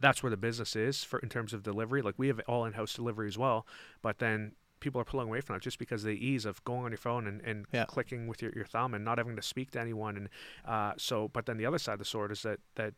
[0.00, 2.02] that's where the business is for in terms of delivery.
[2.02, 3.66] Like we have all in house delivery as well,
[4.02, 6.84] but then people are pulling away from it just because of the ease of going
[6.84, 7.84] on your phone and, and Yeah.
[7.86, 10.28] clicking with your, your thumb and not having to speak to anyone and
[10.64, 12.94] uh, so but then the other side of the sword is that that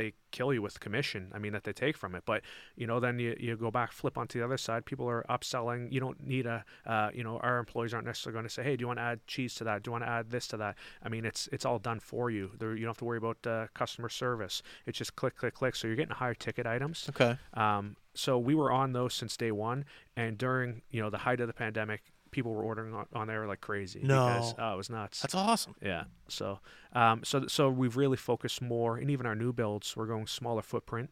[0.00, 1.30] they kill you with commission.
[1.34, 2.22] I mean that they take from it.
[2.24, 2.42] But
[2.76, 4.86] you know, then you, you go back, flip onto the other side.
[4.86, 5.92] People are upselling.
[5.92, 8.76] You don't need a, uh, you know, our employees aren't necessarily going to say, hey,
[8.76, 9.82] do you want to add cheese to that?
[9.82, 10.76] Do you want to add this to that?
[11.02, 12.50] I mean, it's it's all done for you.
[12.58, 14.62] There, you don't have to worry about uh, customer service.
[14.86, 15.76] It's just click, click, click.
[15.76, 17.06] So you're getting higher ticket items.
[17.10, 17.36] Okay.
[17.54, 19.84] Um, so we were on those since day one,
[20.16, 23.46] and during you know the height of the pandemic, people were ordering on, on there
[23.46, 24.00] like crazy.
[24.00, 24.64] Because, No.
[24.64, 25.20] oh, it was nuts.
[25.20, 25.74] That's awesome.
[25.82, 26.04] Yeah.
[26.28, 26.60] So,
[26.92, 30.62] um, so so we've really focused more, and even our new builds, we're going smaller
[30.62, 31.10] footprint.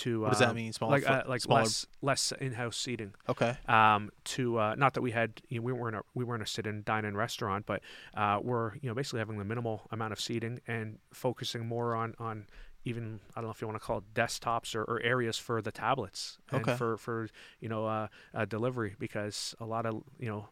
[0.00, 0.74] To What does that um, mean?
[0.74, 3.14] Smaller Like foot- uh, like smaller- less less in-house seating.
[3.30, 3.56] Okay.
[3.66, 6.46] Um, to uh, not that we had you know, we weren't a, we weren't a
[6.46, 7.80] sit-in dine-in restaurant, but
[8.14, 12.14] uh, we're you know basically having the minimal amount of seating and focusing more on
[12.18, 12.46] on
[12.84, 15.62] even I don't know if you want to call it desktops or, or areas for
[15.62, 16.76] the tablets and Okay.
[16.76, 17.28] for for
[17.60, 20.48] you know uh, uh, delivery because a lot of you know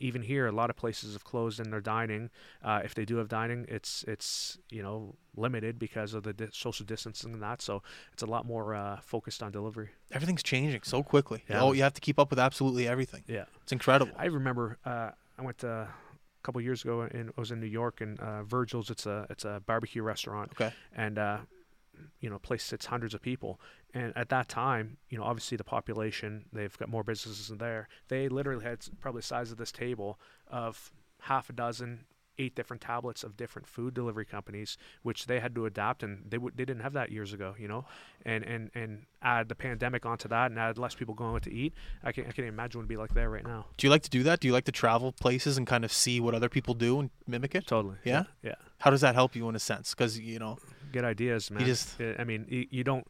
[0.00, 2.30] even here a lot of places have closed in their dining
[2.62, 6.48] uh, if they do have dining it's it's you know limited because of the di-
[6.52, 7.82] social distancing and that so
[8.12, 11.44] it's a lot more uh, focused on delivery Everything's changing so quickly.
[11.50, 11.62] Yeah.
[11.62, 13.24] Oh, you have to keep up with absolutely everything.
[13.26, 14.12] yeah It's incredible.
[14.16, 15.88] I remember uh, I went to, a
[16.42, 19.44] couple years ago and I was in New York and uh, Virgil's it's a it's
[19.44, 20.72] a barbecue restaurant Okay.
[20.96, 21.38] and uh,
[22.20, 23.60] you know place sits hundreds of people
[23.94, 27.88] and at that time you know obviously the population they've got more businesses in there
[28.08, 32.04] they literally had probably the size of this table of half a dozen
[32.38, 36.36] eight different tablets of different food delivery companies, which they had to adapt, and they
[36.36, 37.84] w- they didn't have that years ago, you know,
[38.24, 41.52] and and and add the pandemic onto that, and add less people going out to
[41.52, 41.74] eat.
[42.02, 43.66] I can I can't imagine what it'd be like there right now.
[43.76, 44.40] Do you like to do that?
[44.40, 47.10] Do you like to travel places and kind of see what other people do and
[47.26, 47.66] mimic it?
[47.66, 47.96] Totally.
[48.04, 48.24] Yeah?
[48.42, 48.54] Yeah.
[48.78, 49.94] How does that help you in a sense?
[49.94, 50.58] Because you know,
[50.92, 51.64] Good ideas, man.
[51.64, 53.06] just- I- mean, you, you don't.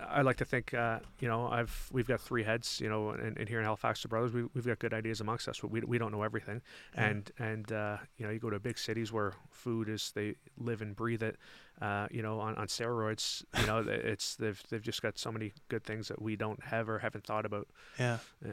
[0.00, 3.36] I like to think, uh, you know, I've we've got three heads, you know, and,
[3.36, 5.80] and here in Halifax, the brothers, we we've got good ideas amongst us, but we
[5.80, 6.62] we don't know everything,
[6.94, 7.06] Yeah.
[7.06, 10.80] and and uh, you know, you go to big cities where food is they live
[10.80, 11.36] and breathe it,
[11.82, 15.52] uh, you know, on, on steroids, you know, it's they've they've just got so many
[15.68, 17.68] good things that we don't have or haven't thought about.
[17.98, 18.52] yeah, Yeah.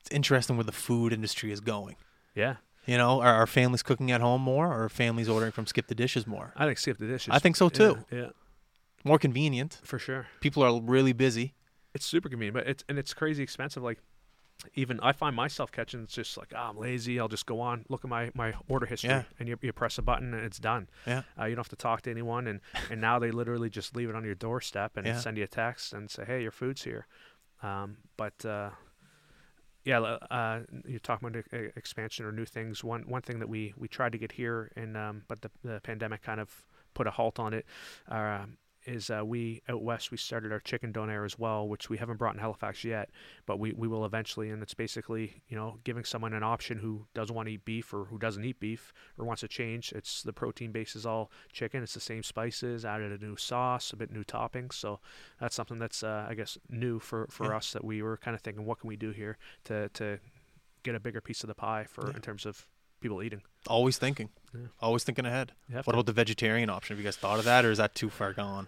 [0.00, 1.96] it's interesting where the food industry is going.
[2.34, 2.56] Yeah,
[2.88, 5.86] You know, are, are families cooking at home more, or are families ordering from Skip
[5.88, 6.52] the Dishes more?
[6.56, 7.34] I think skip the dishes.
[7.34, 8.04] I think so Yeah, too.
[8.10, 8.28] Yeah,
[9.04, 9.80] More convenient.
[9.84, 10.26] for sure.
[10.40, 11.54] People are really busy.
[11.94, 13.82] it's super convenient, but it's and it's crazy expensive.
[13.82, 13.98] Like
[14.74, 17.20] even I find myself catching it's just like, oh, I'm lazy.
[17.20, 19.22] I'll just go on, look at my, my order history, Yeah.
[19.38, 20.88] and you, you press a button and it's done.
[21.06, 21.22] Yeah.
[21.38, 24.08] Uh, you don't have to talk to anyone, and and now they literally just leave
[24.08, 25.18] it on your doorstep and Yeah.
[25.20, 27.06] send you a text and say, hey, your food's here.
[27.62, 28.70] Um, but uh,
[29.88, 31.42] yeah, uh, you're talking about
[31.74, 32.84] expansion or new things.
[32.84, 35.80] One one thing that we we tried to get here, and um, but the the
[35.82, 37.64] pandemic kind of put a halt on it.
[38.06, 38.44] Uh,
[38.88, 42.16] is uh, we out west we started our chicken donair as well, which we haven't
[42.16, 43.10] brought in Halifax yet,
[43.46, 44.50] but we, we will eventually.
[44.50, 47.92] And it's basically you know giving someone an option who doesn't want to eat beef
[47.92, 49.92] or who doesn't eat beef or wants to change.
[49.92, 51.82] It's the protein base is all chicken.
[51.82, 54.72] It's the same spices, added a new sauce, a bit new toppings.
[54.74, 55.00] So
[55.40, 57.56] that's something that's uh, I guess new for, for Yeah.
[57.58, 60.18] us that we were kind of thinking, what can we do here to to
[60.82, 62.16] get a bigger piece of the pie for Yeah.
[62.16, 62.66] in terms of
[63.00, 63.42] people eating.
[63.68, 64.28] Always thinking.
[64.54, 64.66] Yeah.
[64.80, 65.52] Always thinking ahead.
[65.70, 66.94] What about the vegetarian option?
[66.96, 68.66] Have you guys thought of that, or is that too far gone?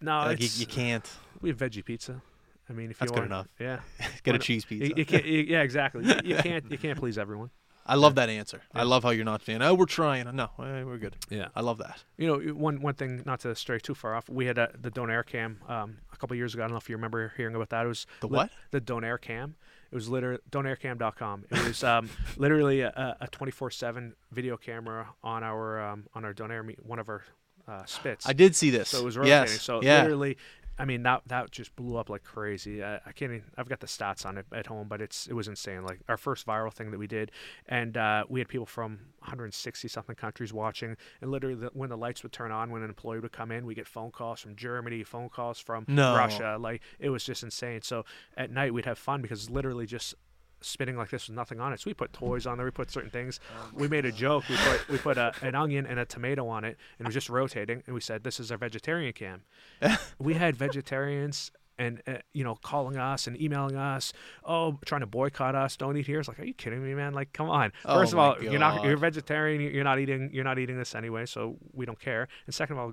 [0.00, 0.18] No?
[0.18, 1.08] like you, you can't
[1.40, 2.20] We have veggie pizza.
[2.68, 3.46] I mean, if That's you good want, enough.
[3.60, 3.80] Yeah,
[4.24, 4.92] get a cheese pizza.
[4.96, 5.24] you can't.
[5.24, 6.04] You, yeah, exactly.
[6.24, 6.70] You, can't.
[6.70, 7.50] You can't please everyone.
[7.88, 8.62] I love that answer.
[8.74, 11.14] I love how you're not saying, "Oh, we're trying." No, eh, we're good.
[11.30, 11.48] Yeah.
[11.54, 12.02] I love that.
[12.18, 14.28] You know, one one thing, not to stray too far off.
[14.28, 16.64] We had a, the Donair cam um, a couple years ago.
[16.64, 17.84] I don't know if you remember hearing about that.
[17.84, 18.50] It was The Li- what?
[18.72, 19.54] the Donair cam.
[19.92, 21.44] It was literally donaircam.com.
[21.48, 26.64] It was um, literally a, a 24/7 video camera on our um, on our Donair
[26.66, 27.22] me- one of our
[27.68, 28.28] uh, spits.
[28.28, 28.90] I did see this.
[28.90, 29.52] So it was rotating.
[29.52, 29.62] Yes.
[29.62, 30.02] So yeah.
[30.02, 30.36] literally,
[30.78, 32.84] I mean that that just blew up like crazy.
[32.84, 33.32] I, I can't.
[33.32, 35.82] Even, I've got the stats on it at home, but it's it was insane.
[35.84, 37.32] Like our first viral thing that we did,
[37.66, 40.96] and uh, we had people from 160 something countries watching.
[41.20, 43.64] And literally, the, when the lights would turn on, when an employee would come in,
[43.64, 46.14] we get phone calls from Germany, phone calls from No.
[46.14, 46.56] Russia.
[46.60, 47.82] Like it was just insane.
[47.82, 48.04] So
[48.36, 50.14] at night we'd have fun because literally just
[50.60, 51.80] spinning like this with nothing on it.
[51.80, 52.66] So we put toys on there.
[52.66, 53.40] We put certain things.
[53.72, 54.48] We made a joke.
[54.48, 57.14] We put we put a, an onion and a tomato on it, and it was
[57.14, 57.82] just rotating.
[57.86, 59.42] And we said, "This is our vegetarian cam."
[60.18, 64.12] we had vegetarians and uh, you know calling us and emailing us,
[64.44, 65.76] oh, trying to boycott us.
[65.76, 66.20] Don't eat here.
[66.20, 67.12] It's like, are you kidding me, man?
[67.12, 67.72] Like, come on.
[67.84, 69.60] Oh First of all, you're not you're vegetarian.
[69.60, 72.28] You're not eating you're not eating this anyway, so we don't care.
[72.46, 72.92] And second of all,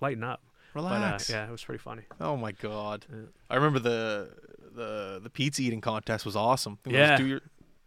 [0.00, 0.42] lighten up.
[0.74, 1.28] Relax.
[1.28, 2.02] But uh, yeah, it was pretty funny.
[2.20, 3.04] Oh my god.
[3.10, 3.20] Yeah.
[3.50, 4.30] I remember the
[4.74, 6.78] the the pizza eating contest was awesome.
[6.84, 7.16] Was Yeah.
[7.16, 7.40] two year-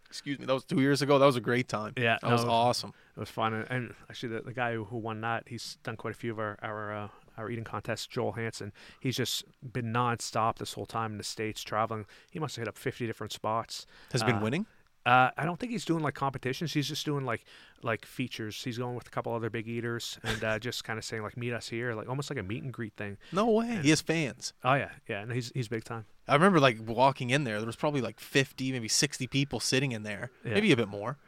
[0.08, 0.46] excuse me.
[0.46, 1.18] That was two years ago.
[1.18, 1.92] That was a great time.
[1.96, 2.92] Yeah, That was no, awesome.
[3.16, 6.12] It was fun, and, and actually, the, the guy who, won that, he's done quite
[6.14, 8.06] a few of our our, uh, our eating contests.
[8.06, 12.06] Joel Hansen, he's just been nonstop this whole time in the states traveling.
[12.30, 13.86] He must have hit up fifty different spots.
[14.12, 14.66] Has been Uh, winning.
[15.06, 16.72] Uh, I don't think he's doing like competitions.
[16.74, 17.44] He's just doing like
[17.82, 18.62] like features.
[18.64, 21.36] He's going with a couple other big eaters and uh, just kind of saying like
[21.36, 23.16] meet us here, like almost like a meet and greet thing.
[23.32, 23.78] No way.
[23.82, 24.52] He has fans.
[24.64, 26.06] Oh yeah, yeah, and he's he's big time.
[26.26, 27.58] I remember like walking in there.
[27.58, 30.54] There was probably like fifty, maybe sixty people sitting in there, Yeah.
[30.54, 31.18] maybe a bit more.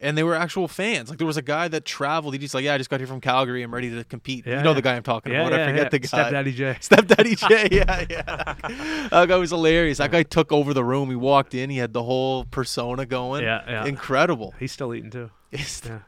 [0.00, 1.08] And they were actual fans.
[1.08, 2.34] Like there was a guy that traveled.
[2.34, 3.62] He just like, yeah, I just got here from Calgary.
[3.62, 4.44] I'm ready to compete.
[4.44, 4.74] Yeah, you know yeah.
[4.74, 5.58] the guy I'm talking Yeah, about.
[5.58, 6.08] I forget the guy.
[6.08, 6.76] Stepdaddy J.
[6.80, 7.68] Stepdaddy J.
[7.70, 8.54] Yeah, yeah.
[9.10, 9.98] that guy was hilarious.
[9.98, 11.10] That guy took over the room.
[11.10, 11.70] He walked in.
[11.70, 13.44] He had the whole persona going.
[13.44, 13.84] Yeah, yeah.
[13.86, 14.52] Incredible.
[14.58, 15.30] He's still eating too.
[15.84, 16.00] Yeah,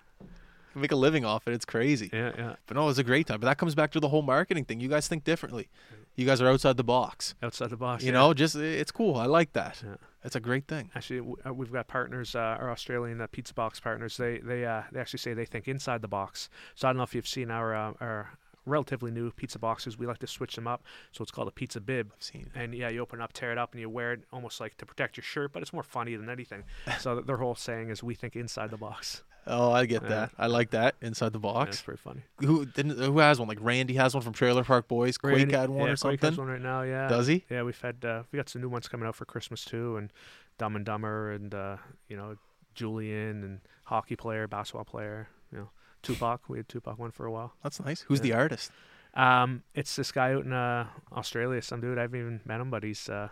[0.74, 1.54] Make a living off it.
[1.54, 2.10] It's crazy.
[2.12, 2.56] yeah, yeah.
[2.66, 3.40] But no, it was a great time.
[3.40, 4.78] But that comes back to the whole marketing thing.
[4.80, 5.68] You guys think differently.
[6.16, 7.34] You guys are outside the box.
[7.42, 8.04] Outside the box.
[8.04, 9.16] You know, just it's cool.
[9.16, 9.82] I like that.
[10.26, 10.90] It's a great thing.
[10.96, 14.16] Actually, uh, we've got partners, uh, our Australian uh, pizza box partners.
[14.16, 16.50] They they uh, they actually say they think inside the box.
[16.74, 18.30] So I don't know if you've seen our uh, our
[18.66, 19.96] relatively new pizza boxes.
[19.96, 20.82] We like to switch them up.
[21.12, 22.10] So it's called a pizza bib.
[22.12, 22.50] I've seen.
[22.56, 24.76] And yeah, you open it up, tear it up, and you wear it almost like
[24.78, 26.64] to protect your shirt, but it's more funny than anything.
[26.98, 30.08] so their whole saying is, "We think inside the box." Oh, I get Yeah.
[30.08, 30.30] that.
[30.38, 31.76] I like that inside the box.
[31.76, 32.22] it's pretty funny.
[32.40, 32.98] Who didn't?
[32.98, 33.48] Who has one?
[33.48, 35.18] Like Randy has one from Trailer Park Boys.
[35.18, 36.30] Quake had one yeah, or Quake something.
[36.30, 36.82] has one right now.
[36.82, 37.08] Yeah.
[37.08, 37.44] Does he?
[37.48, 40.12] Yeah, we've had uh, we got some new ones coming out for Christmas too, and
[40.58, 41.76] Dumb and Dumber, and uh,
[42.08, 42.36] you know
[42.74, 45.28] Julian, and hockey player, basketball player.
[45.52, 45.70] You know
[46.02, 46.48] Tupac.
[46.48, 47.54] We had Tupac one for a while.
[47.62, 48.02] That's nice.
[48.02, 48.70] Who's the artist?
[49.14, 51.62] Um, it's this guy out in uh, Australia.
[51.62, 53.28] Some dude I haven't even met him, but he's uh,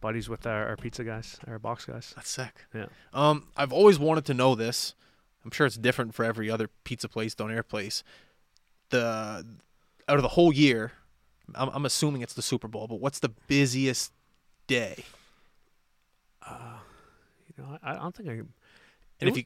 [0.00, 2.12] buddies with our, our pizza guys, our box guys.
[2.16, 2.66] That's sick.
[2.74, 2.86] Yeah.
[3.14, 4.94] Um, I've always wanted to know this.
[5.46, 8.02] I'm sure it's different for every other pizza place, donair place.
[8.90, 9.46] The
[10.08, 10.92] out of the whole year,
[11.54, 14.12] I'm, I'm assuming it's the Super Bowl, but what's the busiest
[14.66, 15.04] day?
[16.44, 16.78] Uh,
[17.46, 18.32] you know, I, I don't think I.
[18.32, 19.44] And if you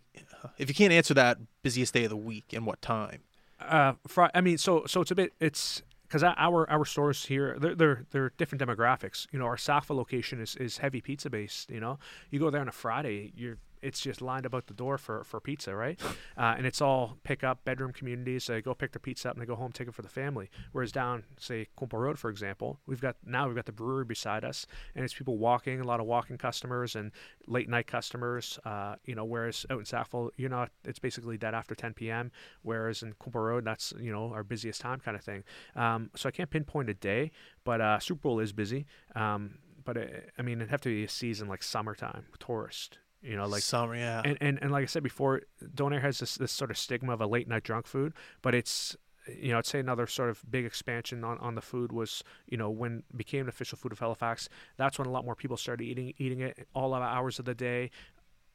[0.56, 3.20] if you can't answer that, busiest day of the week and what time?
[3.60, 5.34] Uh, fri- I mean, so so it's a bit.
[5.38, 9.26] It's because our our stores here they're, they're they're different demographics.
[9.32, 11.70] You know, our Sackville location is is heavy pizza based.
[11.70, 11.98] You know,
[12.30, 15.40] you go there on a Friday, you're it's just lined about the door for, for
[15.40, 16.00] pizza, right?
[16.36, 18.46] Uh, and it's all pick up bedroom communities.
[18.46, 20.50] They go pick their pizza up and they go home, take it for the family.
[20.72, 24.44] Whereas down, say, Quinpool Road, for example, we've got now we've got the brewery beside
[24.44, 27.12] us, and it's people walking, a lot of walking customers and
[27.46, 28.58] late night customers.
[28.64, 30.66] Uh, you know, whereas out in Sackville, you know.
[30.84, 32.30] It's basically dead after 10 p.m.
[32.62, 35.44] Whereas in Quinpool Road, that's you know our busiest time kind of thing.
[35.76, 37.30] Um, so I can't pinpoint a day,
[37.64, 38.86] but uh, Super Bowl is busy.
[39.14, 43.36] Um, but it, I mean, it'd have to be a season like summertime, tourist you
[43.36, 44.22] know, like summer, yeah.
[44.24, 47.20] And, and and like I said before, Donair has this this sort of stigma of
[47.20, 48.96] a late night drunk food, but it's
[49.38, 52.56] you know, I'd say another sort of big expansion on, on the food was, you
[52.56, 54.48] know, when it became an official food of Halifax.
[54.76, 57.90] That's when a lot more people started eating eating it all hours of the day,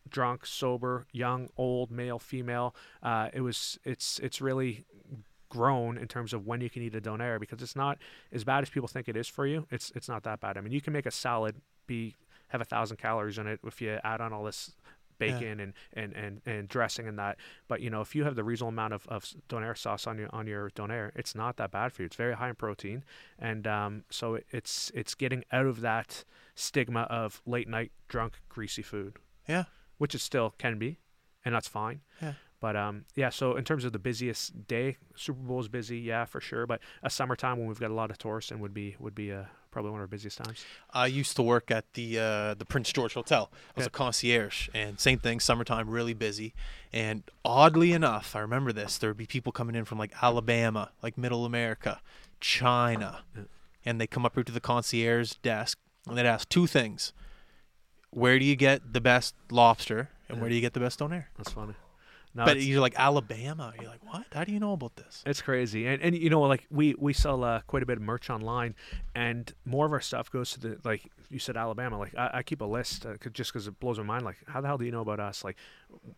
[0.10, 2.75] drunk, sober, young, old, male, female.
[3.04, 4.86] Uh, it was it's it's really
[5.49, 7.97] grown in terms of when you can eat a donair because it's not
[8.34, 9.67] as bad as people think it is for you.
[9.71, 10.58] It's it's not that bad.
[10.58, 11.56] I mean, you can make a salad
[11.88, 12.15] be
[12.49, 14.75] have a thousand calories in it if you add on all this
[15.17, 15.63] bacon yeah.
[15.63, 17.38] and, and, and, and dressing and that.
[17.67, 20.29] But you know, if you have the reasonable amount of, of donair sauce on your
[20.34, 22.08] on your donair, it's not that bad for you.
[22.08, 23.03] It's very high in protein,
[23.39, 26.23] and um, so it's it's getting out of that
[26.55, 29.17] stigma of late night drunk greasy food.
[29.47, 29.65] Yeah,
[29.97, 30.99] which it still can be,
[31.43, 32.01] and that's fine.
[32.21, 32.34] Yeah.
[32.62, 36.25] But um, yeah, so in terms of the busiest day, Super Bowl is busy, yeah,
[36.25, 36.65] for sure.
[36.65, 39.29] But a summertime when we've got a lot of tourists and would be would be
[39.29, 40.63] a probably one of our busiest times.
[40.93, 43.49] I used to work at the uh, the Prince George Hotel.
[43.51, 43.88] I was yeah.
[43.88, 46.53] a concierge, and same thing, summertime, really busy.
[46.93, 50.91] And oddly enough, I remember this: there would be people coming in from like Alabama,
[51.03, 51.99] like Middle America,
[52.39, 53.43] China, yeah.
[53.83, 57.11] and they come up here to the concierge desk and they'd ask two things:
[58.11, 60.41] Where do you get the best lobster, and yeah.
[60.41, 61.25] where do you get the best donair?
[61.35, 61.73] That's funny.
[62.35, 63.73] No, but you're like Alabama.
[63.79, 64.25] You're like, what?
[64.33, 65.23] How do you know about this?
[65.25, 68.03] It's crazy, and and you know, like we we sell uh, quite a bit of
[68.03, 68.75] merch online,
[69.15, 71.97] and more of our stuff goes to the like you said Alabama.
[71.97, 74.25] Like I, I keep a list uh, just because it blows my mind.
[74.25, 75.45] Like how the hell do you know about us?
[75.45, 75.55] Like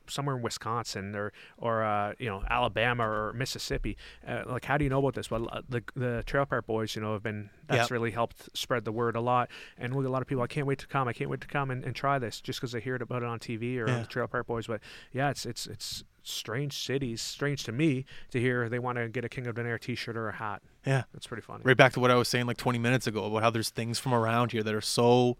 [0.07, 3.95] somewhere in Wisconsin or or uh, you know Alabama or Mississippi.
[4.27, 5.29] Uh, like how do you know about this?
[5.29, 7.91] Well, uh, the the Trailer Park Boys, you know, have been that's yep.
[7.91, 9.49] really helped spread the word a lot.
[9.77, 11.07] And look, a lot of people, I can't wait to come.
[11.07, 13.27] I can't wait to come and, and try this just because I hear about it
[13.27, 13.95] on TV or yeah.
[13.95, 14.67] on the Trailer Park Boys.
[14.67, 19.07] But yeah, it's it's it's strange cities, strange to me to hear they want to
[19.09, 20.61] get a King of Donair T-shirt or a hat.
[20.85, 21.61] Yeah, that's pretty funny.
[21.63, 23.99] Right back to what I was saying like 20 minutes ago about how there's things
[23.99, 25.37] from around here that are so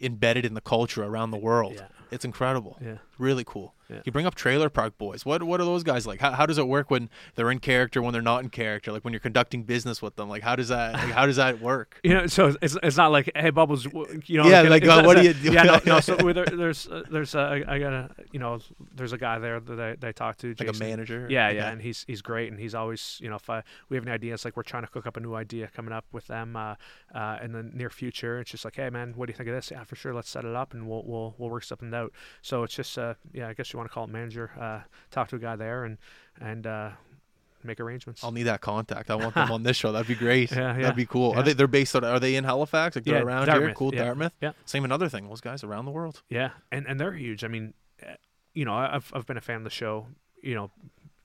[0.00, 1.74] embedded in the culture around the world.
[1.76, 1.86] Yeah.
[2.12, 2.78] It's incredible.
[2.80, 3.74] Yeah, really cool.
[3.92, 4.00] Yeah.
[4.04, 5.26] You bring up Trailer Park Boys.
[5.26, 6.20] What what are those guys like?
[6.20, 8.92] How, how does it work when they're in character, when they're not in character?
[8.92, 11.60] Like when you're conducting business with them, like how does that like, how does that
[11.60, 12.00] work?
[12.12, 14.46] You know, so it's, it's not like hey Bubbles, you know.
[14.46, 15.52] Yeah, like uh, what do you do?
[15.52, 16.00] Yeah, no, no.
[16.00, 18.60] So there, there's uh, there's uh, I got a you know
[18.94, 20.66] there's a guy there that I, that I talk to, Jason.
[20.66, 21.26] like a manager.
[21.30, 24.04] Yeah, yeah, and he's he's great, and he's always you know if I, we have
[24.04, 26.56] any ideas, like we're trying to cook up a new idea coming up with them
[26.56, 26.74] uh,
[27.14, 28.40] uh, in the near future.
[28.40, 29.70] It's just like hey man, what do you think of this?
[29.70, 32.01] Yeah, for sure, let's set it up and we'll we'll we'll work something out.
[32.42, 35.28] So it's just uh, yeah, I guess you want to call it manager uh, talk
[35.28, 35.98] to a guy there and
[36.40, 36.90] and uh,
[37.64, 38.24] make arrangements.
[38.24, 39.10] I'll need that contact.
[39.10, 39.92] I want them on this show.
[39.92, 40.50] That'd be great.
[40.50, 40.82] Yeah, yeah.
[40.82, 41.32] That'd be cool.
[41.32, 41.40] Yeah.
[41.40, 41.52] Are they?
[41.52, 42.04] They're based on.
[42.04, 42.96] Are they in Halifax?
[42.96, 43.74] Like they're yeah, around Dartmouth, here.
[43.74, 44.04] Cool, yeah.
[44.04, 44.32] Dartmouth.
[44.40, 44.52] Yeah.
[44.64, 45.28] Same another thing.
[45.28, 46.22] Those guys around the world.
[46.28, 47.44] Yeah, and and they're huge.
[47.44, 48.14] I mean, eh,
[48.54, 50.06] you know, I've I've been a fan of the show.
[50.42, 50.70] You know,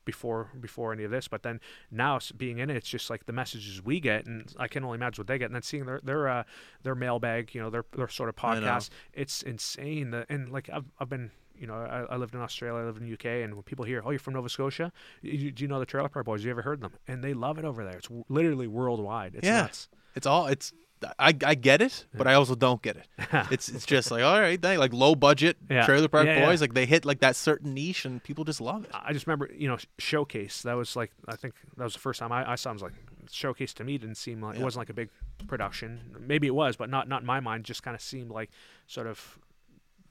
[0.07, 1.27] before before any of this.
[1.27, 1.59] But then
[1.91, 4.95] now being in it, it's just like the messages we get, and I can only
[4.95, 5.45] imagine what they get.
[5.45, 6.43] And then seeing their their uh,
[6.81, 10.09] their mailbag, you know, their their sort of podcast, it's insane.
[10.11, 13.01] The, and like I've I've been you know, I, I, lived in Australia, I lived
[13.01, 14.91] in the UK, and when people hear, "Oh, you're from Nova Scotia,"
[15.21, 16.43] you, do you know the Trailer Park Boys?
[16.43, 16.93] You ever heard them?
[17.07, 17.97] And they love it over there.
[17.97, 19.35] It's literally worldwide.
[19.35, 19.89] It's yeah, nuts.
[20.15, 20.73] it's all it's.
[21.19, 23.07] I, I get it, but I also don't get it.
[23.51, 25.85] it's it's just like all right, they like low budget yeah.
[25.85, 26.63] Trailer Park yeah, Boys, yeah.
[26.63, 28.91] like they hit like that certain niche, and people just love it.
[28.93, 30.63] I just remember, you know, Showcase.
[30.63, 32.69] That was like I think that was the first time I, I saw.
[32.69, 32.75] Them.
[32.75, 32.93] was like
[33.31, 35.09] Showcase to me didn't seem like it wasn't like a big
[35.47, 36.15] production.
[36.19, 37.65] Maybe it was, but not not in my mind.
[37.65, 38.49] Just kind of seemed like
[38.87, 39.37] sort of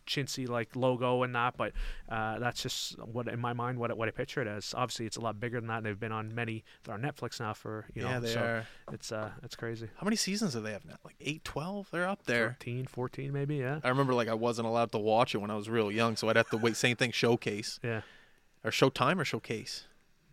[0.07, 1.73] chintzy like logo and that, but
[2.09, 4.75] uh, that's just what in my mind what what I picture it as.
[4.77, 5.83] Obviously, it's a lot bigger than that.
[5.83, 6.65] They've been on many.
[6.85, 8.11] They're on Netflix now for you know.
[8.11, 8.67] Yeah, they so are.
[8.93, 9.89] It's uh, it's crazy.
[9.97, 10.97] How many seasons do they have now?
[11.05, 11.89] Like 8, 12?
[11.91, 12.57] They're up there.
[12.61, 13.57] 13, 14 maybe.
[13.57, 13.81] Yeah.
[13.83, 16.29] I remember like I wasn't allowed to watch it when I was real young, so
[16.29, 16.77] I'd have to wait.
[16.77, 17.81] Same thing, Showcase.
[17.83, 18.03] Yeah.
[18.65, 19.85] Or Showtime or Showcase.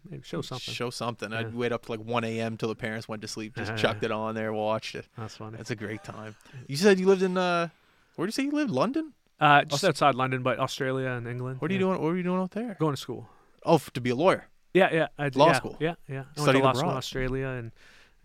[0.09, 0.73] Maybe show something.
[0.73, 1.31] Show something.
[1.31, 1.39] Yeah.
[1.39, 2.57] I'd wait up to like 1 a.m.
[2.57, 3.55] till the parents went to sleep.
[3.55, 4.07] Just Yeah, chucked yeah.
[4.07, 5.07] it on there, watched it.
[5.17, 5.57] That's funny.
[5.57, 6.35] That's a great time.
[6.67, 7.69] You said you lived in uh,
[8.15, 8.71] where did you say you lived?
[8.71, 9.13] London?
[9.39, 11.59] Uh, just outside London, but Australia and England.
[11.61, 11.85] What are you yeah.
[11.87, 12.01] doing?
[12.01, 12.75] What were you doing out there?
[12.79, 13.29] Going to school.
[13.63, 14.45] Oh, f- to be a lawyer.
[14.73, 15.07] Yeah, yeah.
[15.17, 15.77] I did, Law yeah, school.
[15.79, 16.15] Yeah, yeah.
[16.15, 16.97] I went Studied to law school in.
[16.97, 17.71] Australia and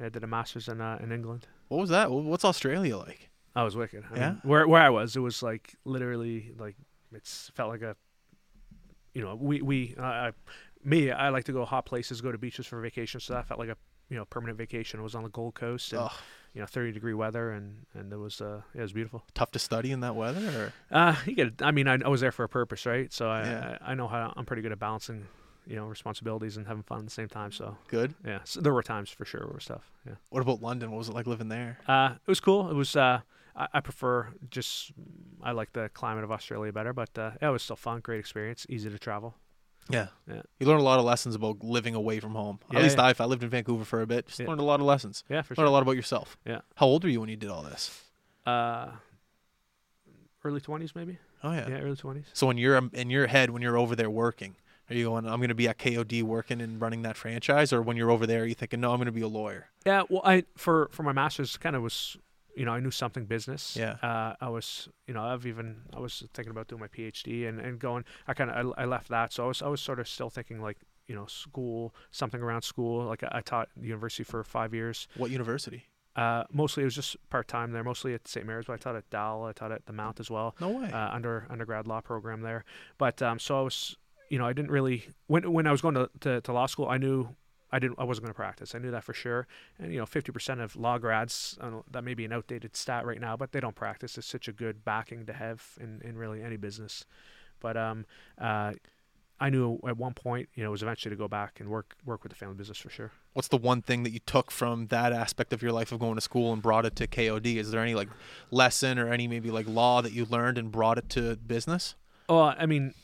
[0.01, 1.47] I did a master's in uh, in England.
[1.69, 2.11] What was that?
[2.11, 3.31] What's Australia like?
[3.55, 4.05] I was wicked.
[4.13, 4.29] I Yeah?
[4.31, 6.77] mean, where where I was, it was like literally like
[7.13, 7.97] it's felt like a,
[9.15, 10.33] you know, we we uh, I,
[10.85, 13.59] me I like to go hot places, go to beaches for vacation, so that felt
[13.61, 13.77] like a
[14.09, 15.01] you know permanent vacation.
[15.01, 16.09] I was on the Gold Coast, and
[16.55, 19.25] you know, thirty degree weather, and and it was uh it was beautiful.
[19.35, 20.73] tough to study in that weather.
[20.91, 20.97] Or?
[20.97, 21.63] Uh, you get.
[21.63, 23.13] I mean, I, I was there for a purpose, right?
[23.13, 23.79] So I, Yeah.
[23.81, 25.27] I I know how I'm pretty good at balancing,
[25.67, 27.53] you know, responsibilities and having fun at the same time.
[27.53, 28.15] So Good.
[28.25, 29.91] yeah, so there were times for sure where stuff.
[30.07, 30.15] Yeah.
[30.31, 30.91] What about London?
[30.91, 31.79] What was it like living there?
[31.87, 32.71] Uh, it was cool.
[32.71, 32.97] It was.
[32.97, 33.21] Uh,
[33.55, 34.93] I, I prefer just.
[35.43, 38.01] I like the climate of Australia better, but uh, yeah, it was still fun.
[38.01, 38.67] Great experience.
[38.69, 39.35] Easy to travel.
[39.89, 40.09] Yeah.
[40.28, 40.43] Yeah.
[40.59, 42.59] You learn a lot of lessons about living away from home.
[42.70, 43.05] Yeah, At least yeah.
[43.05, 45.24] I, if I lived in Vancouver for a bit, just learned a lot of lessons.
[45.28, 46.36] Yeah, for Learned a lot about yourself.
[46.45, 46.61] Yeah.
[46.76, 48.03] How old were you when you did all this?
[48.47, 48.89] Uh,
[50.45, 51.18] early twenties, maybe.
[51.43, 51.68] Oh yeah.
[51.68, 52.26] Yeah, early twenties.
[52.32, 54.57] So when you're in your head, when you're over there working,
[54.91, 55.26] are you going?
[55.26, 58.26] I'm going to be at KOD working and running that franchise, or when you're over
[58.26, 59.68] there, are you thinking, no, I'm going to be a lawyer?
[59.84, 62.16] Yeah, well, I for for my masters, kind of was,
[62.59, 63.77] you know, I knew something business.
[63.77, 63.97] Yeah.
[64.03, 67.61] Uh, I was, you know, I've even I was thinking about doing my PhD and
[67.61, 68.05] and going.
[68.27, 70.31] I kind of I, I left that, so I was I was sort of still
[70.31, 73.05] thinking like you know school something around school.
[73.07, 75.07] Like I, I taught university for five years.
[75.17, 75.85] What university?
[76.17, 77.85] Uh, mostly it was just part time there.
[77.85, 78.45] Mostly at St.
[78.45, 79.45] Mary's, but I taught at Dal.
[79.45, 80.91] I taught at the Mount as well No way.
[80.91, 82.65] uh, under undergrad law program there.
[82.99, 83.97] But um, so I was,
[84.29, 86.89] you know, I didn't really when when I was going to, to, to law school,
[86.89, 87.29] I knew
[87.71, 88.75] I didn't I wasn't going to practice.
[88.75, 89.47] I knew that for sure.
[89.79, 93.05] And you know, fifty percent of law grads know, that may be an outdated stat
[93.05, 94.19] right now, but they don't practice.
[94.19, 97.05] It's such a good backing to have in, in really any business.
[97.61, 98.07] But um,
[98.41, 98.75] uh,
[99.41, 101.97] I knew at one point, you know, it was eventually to go back and work
[102.05, 103.12] work with the family business for sure.
[103.35, 106.16] What's the one thing that you took from that aspect of your life of going
[106.16, 107.57] to school and brought it to KOD?
[107.57, 108.09] Is there any like
[108.51, 111.95] lesson or any maybe like law that you learned and brought it to business?
[112.29, 112.95] Oh, I mean,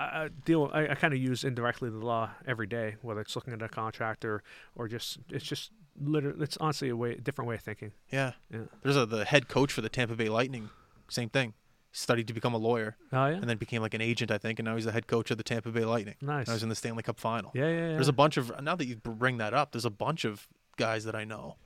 [0.00, 0.70] I I deal.
[0.72, 3.68] I, I kind of use indirectly the law every day, whether it's looking at a
[3.68, 4.42] contract or
[4.74, 5.70] or just it's just
[6.00, 6.42] literally.
[6.42, 7.92] It's honestly a way, different way of thinking.
[8.10, 8.32] Yeah.
[8.50, 8.60] Yeah.
[8.82, 10.70] There's a the head coach for the Tampa Bay Lightning.
[11.08, 11.54] Same thing.
[11.92, 14.60] Studied to become a lawyer Oh yeah, and then became like an agent, I think,
[14.60, 16.14] and now he's the head coach of the Tampa Bay Lightning.
[16.20, 16.48] nice.
[16.48, 17.50] I was in the Stanley Cup final.
[17.52, 17.92] yeah, yeah, yeah.
[17.94, 20.46] There's a bunch of now that you bring that up, there's a bunch of
[20.76, 21.56] guys that I know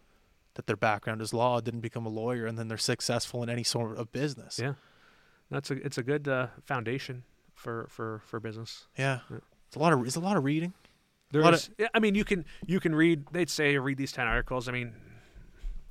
[0.54, 3.64] that their background is law, didn't become a lawyer, and then they're successful in any
[3.64, 4.58] sort of business.
[4.58, 4.74] Yeah.
[5.50, 7.24] That's a it's a good uh, foundation
[7.54, 8.86] for for for business.
[8.98, 9.20] Yeah.
[9.30, 9.38] Yeah.
[9.68, 10.72] It's a lot of it's a lot of reading.
[11.32, 11.70] There Lot is.
[11.78, 13.24] yeah, I mean, you can you can read.
[13.32, 14.68] They'd say read these ten articles.
[14.68, 14.92] I mean,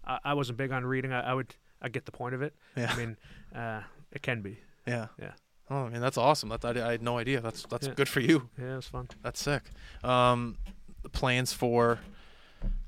[0.06, 1.12] I, I wasn't big on reading.
[1.12, 2.54] I, I would I get the point of it.
[2.78, 2.92] Yeah.
[2.94, 3.18] I mean,
[3.54, 4.60] uh, it can be.
[4.88, 5.08] Yeah.
[5.20, 5.32] Yeah.
[5.70, 6.50] Oh, man, that's awesome.
[6.50, 7.42] That's I, I had no idea.
[7.42, 7.94] That's that's Yeah.
[7.94, 8.50] good for you.
[8.58, 9.10] Yeah, it was fun.
[9.22, 9.64] That's sick.
[10.04, 10.58] Um,
[11.02, 12.00] the plans for,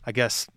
[0.06, 0.48] I guess,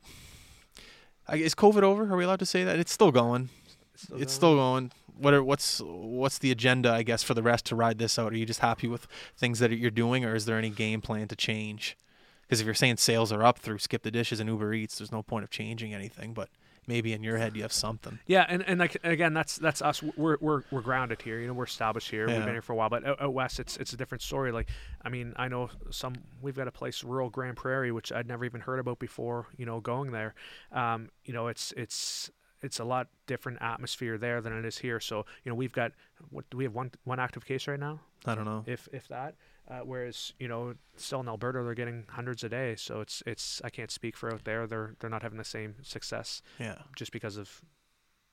[1.27, 2.13] I, is COVID over?
[2.13, 2.79] Are we allowed to say that?
[2.79, 3.49] It's still going.
[3.95, 4.29] it's going.
[4.29, 4.93] still going.
[5.19, 6.93] What are, what's what's the agenda?
[6.93, 8.33] I guess for the rest to ride this out.
[8.33, 9.07] Are you just happy with
[9.37, 11.97] things that you're doing, or is there any game plan to change?
[12.43, 15.13] Because if you're saying sales are up through Skip the Dishes and Uber Eats, there's
[15.13, 16.33] no point of changing anything.
[16.33, 16.49] But
[16.87, 18.19] maybe in your head you have something.
[18.27, 20.03] Yeah, and, and like again, that's that's us.
[20.17, 21.39] We're we're we're grounded here.
[21.39, 22.27] You know, we're established here.
[22.27, 22.89] We've been here for a while.
[22.89, 24.51] But out, out west, it's it's a different story.
[24.51, 24.69] Like,
[25.03, 26.15] I mean, I know some.
[26.41, 29.47] We've got a place, rural Grande Prairie, which I'd never even heard about before.
[29.57, 30.35] You know, going there.
[30.73, 32.31] Um, you know, it's it's
[32.63, 35.01] it's a lot different atmosphere there than it is here.
[35.01, 35.93] So you know, we've got
[36.31, 38.65] what do we have one one active case right now, I don't know.
[38.67, 39.35] if if that.
[39.71, 42.75] Uh, whereas you know, still in Alberta, they're getting hundreds a day.
[42.77, 44.67] So it's it's I can't speak for out there.
[44.67, 46.77] They're they're not having the same success Yeah.
[46.97, 47.61] just because of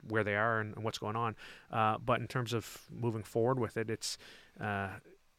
[0.08, 1.36] where they are and, and what's going on.
[1.72, 4.18] Uh, but in terms of moving forward with it, it's
[4.62, 4.90] uh,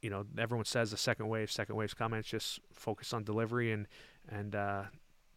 [0.02, 2.18] you know everyone says the second wave, second wave's coming.
[2.20, 3.86] It's just focus on delivery and
[4.28, 4.82] and uh,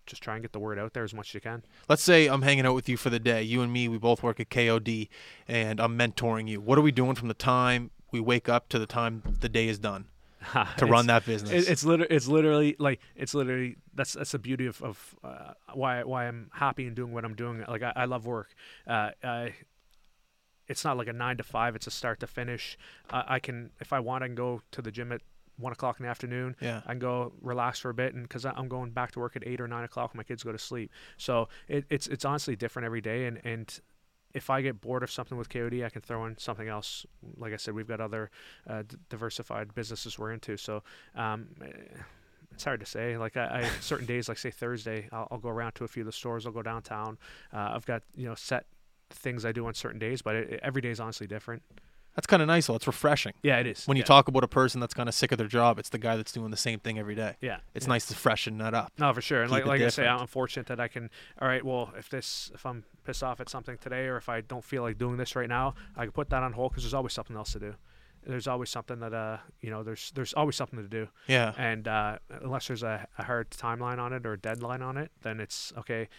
[0.10, 1.64] just try and get the word out there as much as you can.
[1.88, 3.44] Let's say I'm hanging out with you for the day.
[3.44, 5.08] You and me, we both work at KOD,
[5.48, 6.60] and I'm mentoring you.
[6.60, 9.68] What are we doing from the time we wake up to the time the day
[9.68, 10.06] is done
[10.78, 11.52] to run that business?
[11.52, 15.54] It, it's literally, it's literally like it's literally that's that's the beauty of, of uh,
[15.74, 17.64] why why I'm happy in doing what I'm doing.
[17.68, 18.54] Like I, I love work.
[18.88, 19.54] Uh, I,
[20.68, 21.76] it's not like a nine to five.
[21.76, 22.78] It's a start to finish.
[23.10, 25.22] Uh, I can if I want, I can go to the gym at
[25.60, 26.56] one o'clock in the afternoon.
[26.62, 26.82] yeah.
[26.86, 29.46] I can go relax for a bit, and because I'm going back to work at
[29.46, 30.92] eight or nine o'clock when my kids go to sleep.
[31.18, 33.80] So it, it's it's honestly different every day, and and
[34.34, 37.06] if I get bored of something with KOD, I can throw in something else.
[37.38, 38.30] Like I said, we've got other
[38.68, 40.84] uh, d- diversified businesses we're into, so
[41.16, 41.68] um, eh,
[42.52, 43.18] it's hard to say.
[43.18, 46.04] Like I, I certain days, like say Thursday, I'll, I'll go around to a few
[46.04, 46.46] of the stores.
[46.46, 47.18] I'll go downtown.
[47.52, 48.66] Uh, I've got you know set
[49.10, 51.64] things I do on certain days, but it, every day is honestly different.
[52.20, 52.68] That's kind of nice.
[52.68, 52.76] though.
[52.76, 53.32] It's refreshing.
[53.44, 53.86] Yeah, it is.
[53.88, 54.08] When you yeah.
[54.08, 56.34] talk about a person that's kind of sick of their job, it's the guy that's
[56.34, 57.38] doing the same thing every day.
[57.40, 57.94] yeah, It's yeah.
[57.94, 58.92] nice to freshen that up.
[59.00, 59.42] No, for sure.
[59.44, 60.06] And Keep like, like I say.
[60.06, 61.10] I'm fortunate that I can.
[61.42, 64.42] All right, well, if this, if I'm pissed off at something today, or if I
[64.42, 66.94] don't feel like doing this right now, I can put that on hold because there's
[66.94, 67.76] always something else to do.
[68.28, 71.54] there's always something that uh you know there's there's always something to do Yeah.
[71.58, 75.10] and uh, unless there's a, a hard timeline on it or a deadline on it
[75.22, 76.10] then it's okay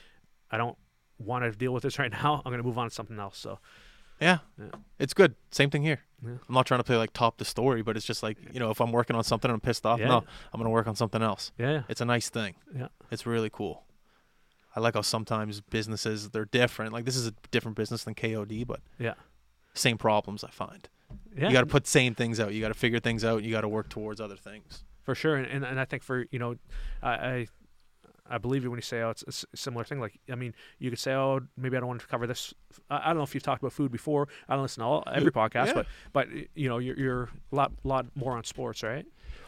[0.51, 0.79] i don't
[1.19, 3.37] want to deal with this right now i'm going to move on to something else
[3.37, 3.59] so
[4.21, 4.39] Yeah.
[4.59, 4.67] Yeah.
[4.99, 5.35] It's good.
[5.51, 6.01] Same thing here.
[6.25, 6.33] Yeah.
[6.49, 8.71] I'm not trying to play like top the story, but it's just like, you know,
[8.71, 10.09] if I'm working on something and I'm pissed off, Yeah.
[10.09, 10.17] no,
[10.53, 11.53] I'm going to work on something else.
[11.59, 12.55] yeah It's a nice thing.
[12.77, 12.89] Yeah.
[13.11, 13.85] It's really cool.
[14.77, 16.93] I like how sometimes businesses they're different.
[16.93, 19.15] Like this is a different business than KOD, but Yeah.
[19.75, 20.89] same problems I find.
[21.37, 22.53] yeah You got to put same things out.
[22.53, 23.43] You got to figure things out.
[23.43, 24.85] You got to work towards other things.
[25.03, 26.55] for sure and, and, and i think for you know
[27.03, 27.47] I, I
[28.31, 30.89] I believe you when you say, "Oh, it's a similar thing." Like, I mean, you
[30.91, 32.55] could say, "Oh, maybe I don't want to cover this."
[32.89, 34.29] I, I don't know if you've talked about food before.
[34.49, 35.73] I don't listen to all, every podcast, Yeah.
[35.75, 37.23] but but you know, you're you're
[37.53, 39.05] a lot lot more on sports, right?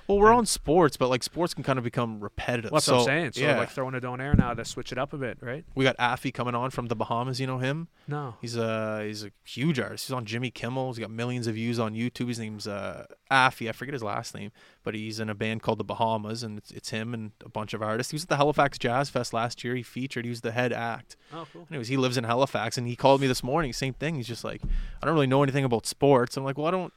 [0.08, 2.70] Well, we're And- on sports, but like sports can kind of become repetitive.
[2.70, 3.32] Well, that's so, what I'm saying.
[3.32, 5.64] So, yeah, like, throwing a donair now to switch it up a bit, right?
[5.74, 7.40] we got Afie coming on from the Bahamas.
[7.40, 7.88] You know him?
[8.08, 8.34] No.
[8.40, 10.06] He's a he's a huge artist.
[10.06, 10.92] He's on Jimmy Kimmel.
[10.92, 12.28] He's got millions of views on YouTube.
[12.28, 13.68] His name's uh, Afie.
[13.68, 14.50] I forget his last name,
[14.82, 17.72] but he's in a band called the Bahamas, and it's, it's him and a bunch
[17.72, 18.10] of artists.
[18.10, 19.74] He was at the Halifax Jazz Fest last year.
[19.74, 20.24] He featured.
[20.24, 21.16] He was the head act.
[21.32, 21.66] Oh, cool.
[21.70, 23.72] Anyways, he lives in Halifax, and he called me this morning.
[23.72, 24.16] Same thing.
[24.16, 24.60] He's just like,
[25.02, 26.36] I don't really know anything about sports.
[26.36, 26.92] I'm like, well, I don't.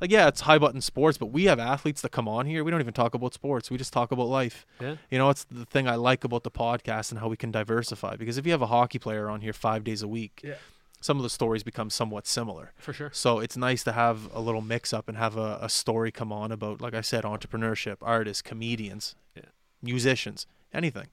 [0.00, 2.64] Like, yeah, it's high button sports, but we have athletes that come on here.
[2.64, 3.70] We don't even talk about sports.
[3.70, 4.66] We just talk about life.
[4.80, 4.96] Yeah.
[5.10, 8.16] You know, it's the thing I like about the podcast and how we can diversify.
[8.16, 10.54] Because if you have a hockey player on here five days a week, Yeah.
[11.00, 12.72] some of the stories become somewhat similar.
[12.76, 13.10] For sure.
[13.12, 16.32] So it's nice to have a little mix up and have a, a story come
[16.32, 19.42] on about, like I said, entrepreneurship, artists, comedians, Yeah.
[19.82, 21.06] musicians, anything.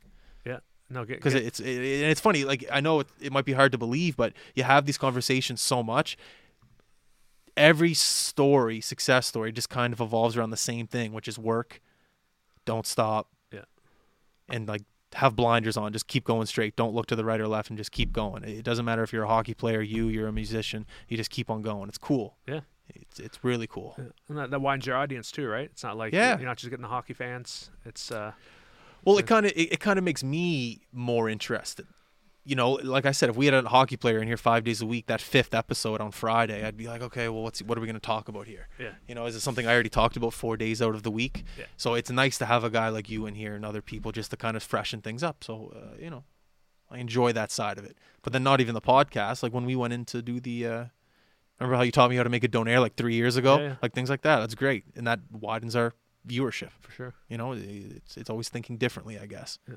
[0.45, 0.59] Yeah.
[0.89, 1.67] No, get, Because it's it,
[2.01, 2.43] and it's funny.
[2.43, 5.61] Like I know it, it might be hard to believe, but you have these conversations
[5.61, 6.17] so much.
[7.57, 11.81] Every story, success story, just kind of evolves around the same thing, which is work,
[12.65, 13.65] don't stop, Yeah.
[14.49, 14.83] and like
[15.13, 16.75] have blinders on, just keep going straight.
[16.77, 18.43] Don't look to the right or left, and just keep going.
[18.45, 20.85] It doesn't matter if you're a hockey player, you, you're a musician.
[21.09, 21.89] You just keep on going.
[21.89, 22.37] It's cool.
[22.47, 22.61] Yeah.
[22.95, 23.95] it's it's really cool.
[23.97, 24.05] Yeah.
[24.29, 25.65] and that, that widens your audience too, right?
[25.71, 26.37] It's not like Yeah.
[26.37, 27.69] you're not just getting the hockey fans.
[27.85, 28.31] It's uh,
[29.03, 31.87] Well, it kind of it, it kind of makes me more interested.
[32.43, 34.81] You know, like I said, if we had a hockey player in here five days
[34.81, 37.81] a week, that fifth episode on Friday, I'd be like, okay, well, what's what are
[37.81, 38.67] we going to talk about here?
[38.79, 41.11] yeah, You know, is it something I already talked about four days out of the
[41.11, 41.43] week?
[41.57, 41.65] Yeah.
[41.77, 44.31] So it's nice to have a guy like you in here and other people just
[44.31, 45.43] to kind of freshen things up.
[45.43, 46.23] So uh, you know,
[46.89, 47.95] I enjoy that side of it.
[48.23, 49.43] But then not even the podcast.
[49.43, 50.65] Like when we went in to do the.
[50.65, 50.85] Uh,
[51.59, 53.57] remember how you taught me how to make a donair like three years ago?
[53.57, 53.75] Yeah, yeah.
[53.83, 54.39] Like things like that.
[54.39, 55.93] That's great, and that widens our
[56.27, 56.69] viewership.
[56.79, 57.13] for sure.
[57.29, 59.59] You know, it's it's always thinking differently, I guess.
[59.69, 59.75] Yeah.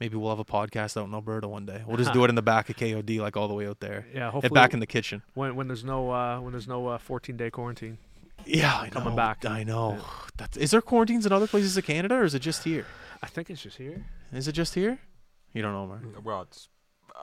[0.00, 1.82] Maybe we'll have a podcast out in Alberta one day.
[1.86, 4.06] We'll just do it in the back of KOD, like all the way out there.
[4.12, 5.22] Yeah, Head hopefully back in the kitchen.
[5.34, 7.98] when when there's no uh, when there's no uh, 14 day quarantine.
[8.46, 9.16] Yeah, I Coming know.
[9.16, 9.46] back.
[9.46, 9.92] I know.
[9.98, 10.04] Yeah.
[10.36, 12.86] That's, is there quarantines in other places of Canada, or is it just here?
[13.22, 14.04] I think it's just here.
[14.32, 14.98] Is it just here?
[15.52, 16.02] You don't know, Mark.
[16.24, 16.68] Well, it's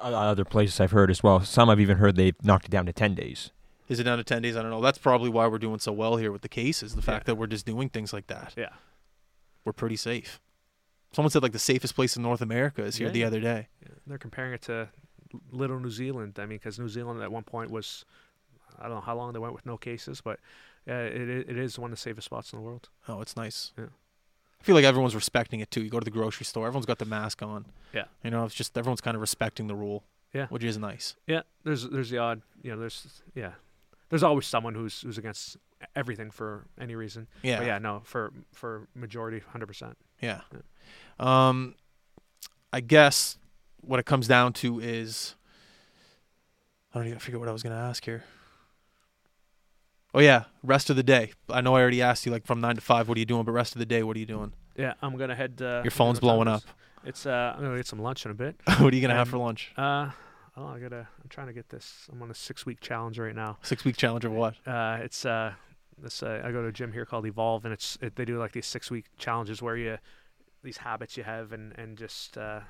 [0.01, 1.41] other places I've heard as well.
[1.41, 3.51] Some I've even heard they've knocked it down to ten days.
[3.89, 4.55] Is it down to ten days?
[4.55, 4.80] I don't know.
[4.82, 6.95] That's probably why we're doing so well here with the cases.
[6.95, 7.34] The fact Yeah.
[7.34, 8.53] that we're just doing things like that.
[8.57, 8.69] Yeah.
[9.65, 10.39] We're pretty safe.
[11.14, 13.28] Someone said like the safest place in North America is here Yeah, the yeah.
[13.28, 13.68] other day.
[13.84, 14.89] Yeah, they're comparing it to
[15.51, 16.38] little New Zealand.
[16.39, 18.05] I mean, because New Zealand at one point was,
[18.80, 20.39] I don't know how long they went with no cases, but
[20.88, 22.89] uh, it it is one of the safest spots in the world.
[23.07, 23.74] Oh, it's nice.
[23.78, 23.86] Yeah.
[24.59, 25.82] I feel like everyone's respecting it too.
[25.82, 27.66] You go to the grocery store, everyone's got the mask on.
[27.93, 28.05] Yeah.
[28.24, 30.03] You know, it's just everyone's kind of respecting the rule.
[30.34, 30.47] Yeah.
[30.47, 31.16] Which is nice.
[31.28, 33.53] Yeah, there's there's the odd, you know, there's yeah,
[34.09, 35.57] there's always someone who's who's against
[35.95, 37.27] everything for any reason.
[37.43, 37.57] Yeah.
[37.59, 39.97] But yeah, no, for for majority, hundred percent.
[40.21, 40.41] Yeah.
[41.19, 41.75] Um,
[42.73, 43.38] I guess
[43.82, 45.36] what it comes down to is
[46.93, 48.23] I don't even figure what I was gonna ask here.
[50.13, 51.32] Oh yeah, rest of the day.
[51.49, 53.07] I know I already asked you like from nine to five.
[53.07, 53.43] What are you doing?
[53.45, 54.53] But rest of the day, what are you doing?
[54.77, 55.61] Yeah, I'm gonna head.
[55.61, 56.63] Uh, Your phone's you know what blowing up.
[57.05, 57.25] it is?
[57.25, 58.55] Uh, I'm gonna get some lunch in a bit.
[58.79, 59.71] what are you gonna have Um, for lunch?
[59.77, 60.09] Uh,
[60.57, 61.07] oh, I gotta.
[61.23, 62.07] I'm trying to get this.
[62.11, 63.57] I'm on a six week challenge right now.
[63.61, 64.55] Six week challenge of what?
[64.67, 65.53] Uh, it's uh,
[66.02, 68.38] this uh, I go to a gym here called Evolve, and it's it, they do
[68.38, 69.97] like these six week challenges where you
[70.64, 72.62] these habits you have and and just uh,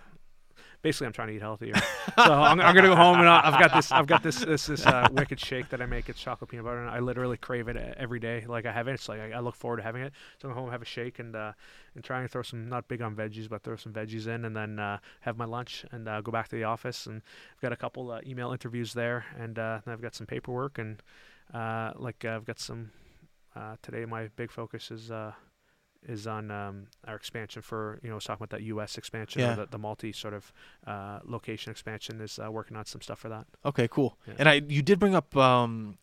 [0.82, 1.74] basically I'm trying to eat healthier.
[2.18, 4.66] so I'm, I'm gonna go home and I- I've got this I've got this this
[4.68, 6.10] this uh, wicked shake that I make.
[6.10, 8.46] It's chocolate peanut butter, and I literally crave it e- every day.
[8.48, 8.94] Like I have it.
[8.94, 10.14] It's like I, I look forward to having it.
[10.42, 11.54] So I'm home have a shake and uh,
[11.96, 14.56] and try and throw some not big on veggies, but throw some veggies in, and
[14.56, 17.06] then uh, have my lunch and uh, go back to the office.
[17.06, 17.22] And
[17.56, 21.02] I've got a couple uh, email interviews there, and uh, I've got some paperwork and
[21.54, 22.92] uh, like uh, I've got some
[23.56, 24.06] uh, today.
[24.06, 25.34] My big focus is uh,
[26.08, 28.98] is on um, our expansion for you know I was talking about that U.S.
[28.98, 29.54] expansion, Yeah.
[29.54, 30.52] or the, the multi sort of
[30.88, 32.22] uh, location expansion.
[32.22, 33.46] Is uh, working on some stuff for that.
[33.66, 34.18] Okay, cool.
[34.28, 34.34] Yeah.
[34.40, 35.98] And I, you did bring up um,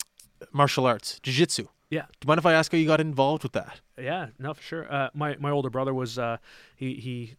[0.52, 1.66] martial arts, jiu-jitsu.
[1.90, 2.02] Yeah.
[2.02, 3.80] Do you mind if I ask how you got involved with that?
[3.98, 4.92] Yeah, no, for sure.
[4.92, 6.36] Uh, my my older brother was uh,
[6.76, 7.34] he he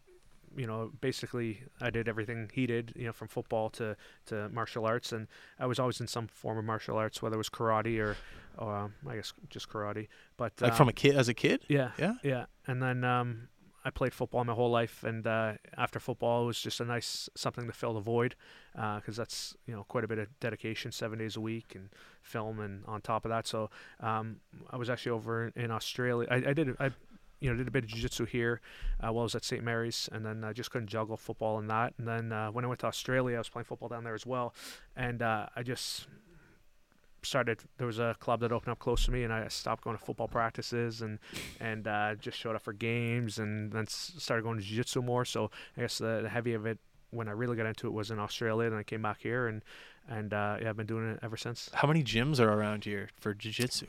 [0.58, 3.96] you know, basically I did everything he did, you know, from football to,
[4.26, 5.12] to martial arts.
[5.12, 5.28] And
[5.60, 8.18] I was always in some form of martial arts, whether it was karate or,
[8.60, 10.08] or um, I guess just karate.
[10.38, 11.66] But Like um, from a kid, as a kid.
[11.68, 12.14] yeah, Yeah.
[12.24, 12.46] yeah.
[12.68, 13.48] And then um,
[13.84, 17.30] I played football my whole life, and uh, after football, it was just a nice
[17.36, 18.36] something to fill the void,
[18.74, 21.90] because that's you know quite a bit of dedication, seven days a week, and
[22.22, 23.48] film, and on top of that.
[23.48, 23.70] So
[24.02, 26.28] um, I was actually over in, in Australia.
[26.30, 26.92] I, I did I
[27.40, 28.60] you know did a bit of jiu-jitsu here
[29.02, 31.70] uh, while I was at St Mary's, and then I just couldn't juggle football and
[31.70, 31.94] that.
[31.98, 34.26] And then uh, when I went to Australia, I was playing football down there as
[34.26, 34.54] well,
[34.98, 36.06] and uh, I just
[37.24, 39.98] started there was a club that opened up close to me and I stopped going
[39.98, 41.20] to football practices and
[41.60, 45.52] and uh, just showed up for games and then started going to jiu-jitsu more so
[45.78, 46.80] I guess the, the heavy of it
[47.12, 49.64] when I really got into it was in Australia and I came back here and
[50.08, 53.10] and uh, yeah I've been doing it ever since How many gyms are around here
[53.20, 53.88] for jiu-jitsu?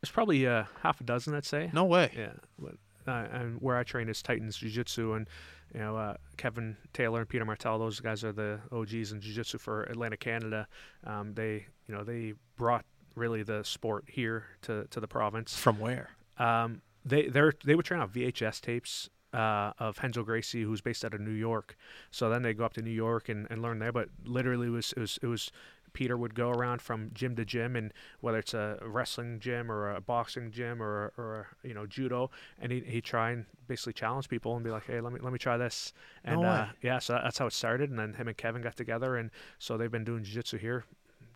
[0.00, 2.10] there's probably uh, half a dozen I'd say No way.
[2.16, 2.74] yeah but,
[3.06, 5.28] uh, and where I train is Titans Jiu-Jitsu and
[5.74, 9.58] you know uh, Kevin Taylor and Peter Martell those guys are the OGs in Jiu-Jitsu
[9.58, 10.66] for Atlantic, Canada
[11.04, 15.78] um, they you know they brought really the sport here to, to the province From
[15.78, 16.10] where?
[16.38, 21.04] um, they they they would turn out VHS tapes uh, of Renzo Gracie, who's based
[21.04, 21.76] out of New York.
[22.10, 23.90] So then they go up to New York and, and learn there.
[23.92, 25.50] But literally, it was it was it was
[25.94, 29.94] Peter would go around from gym to gym, and whether it's a wrestling gym or
[29.94, 32.30] a boxing gym or or you know judo,
[32.60, 35.32] and he he try and basically challenge people and be like, hey, let me let
[35.32, 35.92] me try this.
[36.24, 37.88] And No uh, yeah, so that's how it started.
[37.88, 40.84] And then him and Kevin got together, and so they've been doing jiu-jitsu here.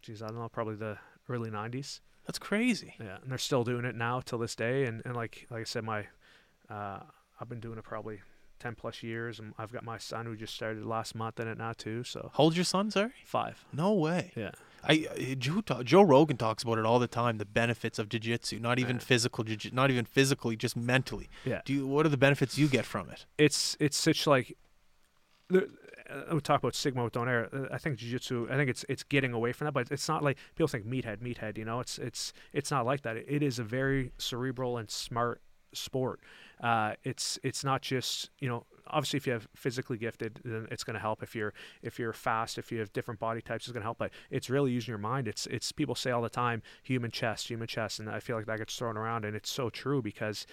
[0.03, 0.99] Geez, I don't know, probably the
[1.29, 2.01] early '90s.
[2.27, 2.95] That's crazy.
[3.01, 4.85] Yeah, and they're still doing it now till this day.
[4.85, 6.07] And, and like like I said, my
[6.69, 7.01] uh,
[7.41, 8.21] I've been doing it probably
[8.59, 11.59] ten plus years, and I've got my son who just started last month in it
[11.59, 12.05] now too.
[12.05, 13.13] So How old's your son, sorry?
[13.25, 13.65] five.
[13.73, 14.33] No way.
[14.37, 14.51] Yeah,
[14.85, 17.39] I uh, Joe, Joe Rogan talks about it all the time.
[17.39, 19.03] The benefits of jiu-jitsu, not even Yeah.
[19.03, 21.29] physical, jiu- not even physically, just mentally.
[21.45, 21.63] yeah.
[21.65, 21.87] Do you?
[21.87, 23.27] What are the benefits you get from it?
[23.39, 24.57] It's it's such like.
[25.51, 25.69] The,
[26.11, 27.53] uh, we talk about stigma with donair.
[27.53, 28.49] Uh, I think jiu-jitsu.
[28.51, 31.19] I think it's it's getting away from that, but it's not like people think meathead,
[31.19, 31.57] meathead.
[31.59, 33.17] You know, it's it's it's not like that.
[33.17, 35.41] It is a very cerebral and smart
[35.73, 36.21] sport.
[36.63, 40.85] Uh, it's it's not just you know obviously if you have physically gifted then it's
[40.85, 41.23] going to help.
[41.23, 43.99] If you're if you're fast if you have different body types it's going to help
[43.99, 45.29] but it's really using your mind.
[45.29, 48.47] It's it's people say all the time human chess human chess and i feel like
[48.47, 50.47] that gets thrown around and it's so true because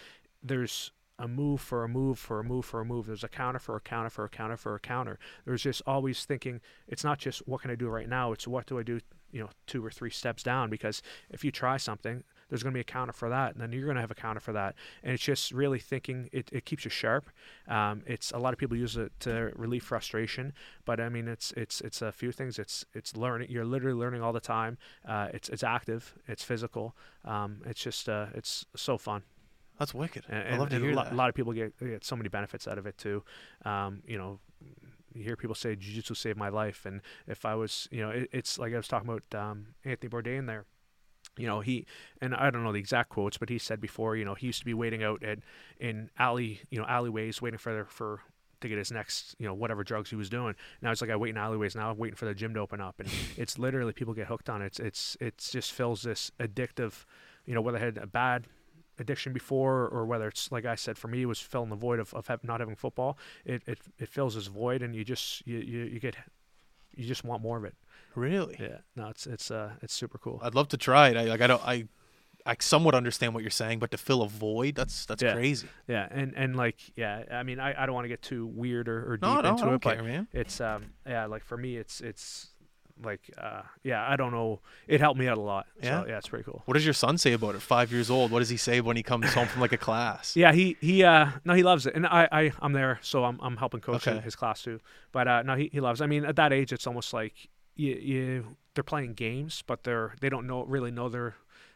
[0.43, 3.07] there's a move for a move for a move for a move.
[3.07, 5.17] There's a counter for a counter for a counter for a counter.
[5.45, 8.65] There's just always thinking it's not just what can i do right now it's what
[8.65, 8.99] do i do
[9.31, 12.77] you know two or three steps down because if you try something there's going to
[12.77, 14.75] be a counter for that and then you're going to have a counter for that
[15.03, 17.29] and it's just really thinking it, it keeps you sharp
[17.67, 20.53] um, it's a lot of people use it to relieve frustration
[20.85, 24.21] but i mean it's it's it's a few things it's it's learning you're literally learning
[24.21, 24.77] all the time
[25.07, 29.23] uh, it's it's active it's physical um, it's just uh, it's so fun
[29.79, 30.23] That's wicked.
[30.29, 31.13] and, I love to hear a, lo- that.
[31.13, 33.23] a lot of people get get so many benefits out of it too.
[33.65, 34.39] Um, you know,
[35.13, 38.29] you hear people say jiu-jitsu saved my life, and if I was, you know, it,
[38.31, 40.65] it's like I was talking about um, Anthony Bourdain there.
[41.37, 41.85] You know, he
[42.21, 44.59] and I don't know the exact quotes, but he said before, you know, he used
[44.59, 45.39] to be waiting out at
[45.79, 48.21] in alley, you know, alleyways, waiting for for
[48.61, 50.55] to get his next, you know, whatever drugs he was doing.
[50.81, 52.81] Now it's like I wait in alleyways now, I'm waiting for the gym to open
[52.81, 54.65] up, and it's literally people get hooked on it.
[54.65, 57.05] It's it's it's just fills this addictive,
[57.45, 58.47] you know, whether I had a bad
[58.99, 61.99] addiction before or whether it's like I said for me it was filling the void
[61.99, 65.57] of, of not having football it, it it fills this void and you just you,
[65.57, 66.15] you, you get
[66.95, 67.75] you just want more of it
[68.15, 68.55] really?
[68.59, 71.17] yeah no it's it's uh it's super cool I'd love to try it.
[71.17, 71.41] I like.
[71.41, 71.61] I don't.
[71.65, 71.87] I.
[72.47, 75.33] I somewhat understand what you're saying, but to fill a void, that's that's Yeah.
[75.33, 75.67] crazy.
[75.87, 78.87] yeah and and like yeah I mean I, I don't want to get too weird
[78.87, 80.27] or, or deep No, no, into it but care, man.
[80.31, 82.49] it's um yeah like for me it's it's
[83.03, 86.01] like uh yeah I don't know it helped me out a lot Yeah?
[86.03, 87.61] so yeah it's pretty cool What does your son say about it?
[87.61, 88.31] Five years old.
[88.31, 90.35] What does he say when he comes home from like a class?
[90.35, 93.37] Yeah, he he uh no he loves it, and I I I'm there, so I'm
[93.41, 94.19] I'm helping coach Okay.
[94.21, 94.79] his class too.
[95.11, 95.99] But uh no he he loves.
[96.01, 97.33] I mean at that age it's almost like
[97.75, 101.35] you you they're playing games, but they're they don't know really know their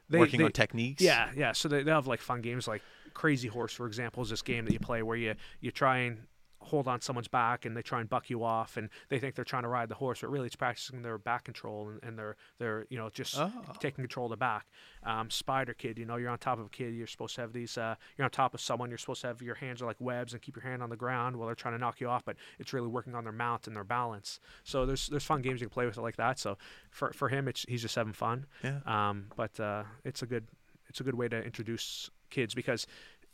[0.10, 1.02] they, Working they- on techniques.
[1.04, 1.52] Yeah, yeah.
[1.52, 2.82] So they, they have like fun games like
[3.14, 6.20] Crazy Horse, for example, is this game that you play where you you try and
[6.62, 9.46] hold on someone's back and they try and buck you off and they think they're
[9.46, 12.36] trying to ride the horse, but really it's practicing their back control and, and they're
[12.58, 13.52] they're you know just Oh.
[13.80, 14.66] taking control of the back.
[15.04, 16.94] Um, spider kid, you know, you're on top of a kid.
[16.94, 17.78] You're supposed to have these.
[17.78, 18.90] Uh, you're on top of someone.
[18.90, 20.98] You're supposed to have your hands are like webs and keep your hand on the
[20.98, 22.26] ground while they're trying to knock you off.
[22.26, 24.40] But it's really working on their mount and their balance.
[24.66, 26.38] So there's there's fun games you can play with it like that.
[26.40, 26.58] So
[26.92, 28.46] for for him, it's he's just having fun.
[28.64, 28.80] Yeah.
[28.86, 30.48] Um, but uh, it's a good
[30.90, 32.86] it's a good way to introduce kids because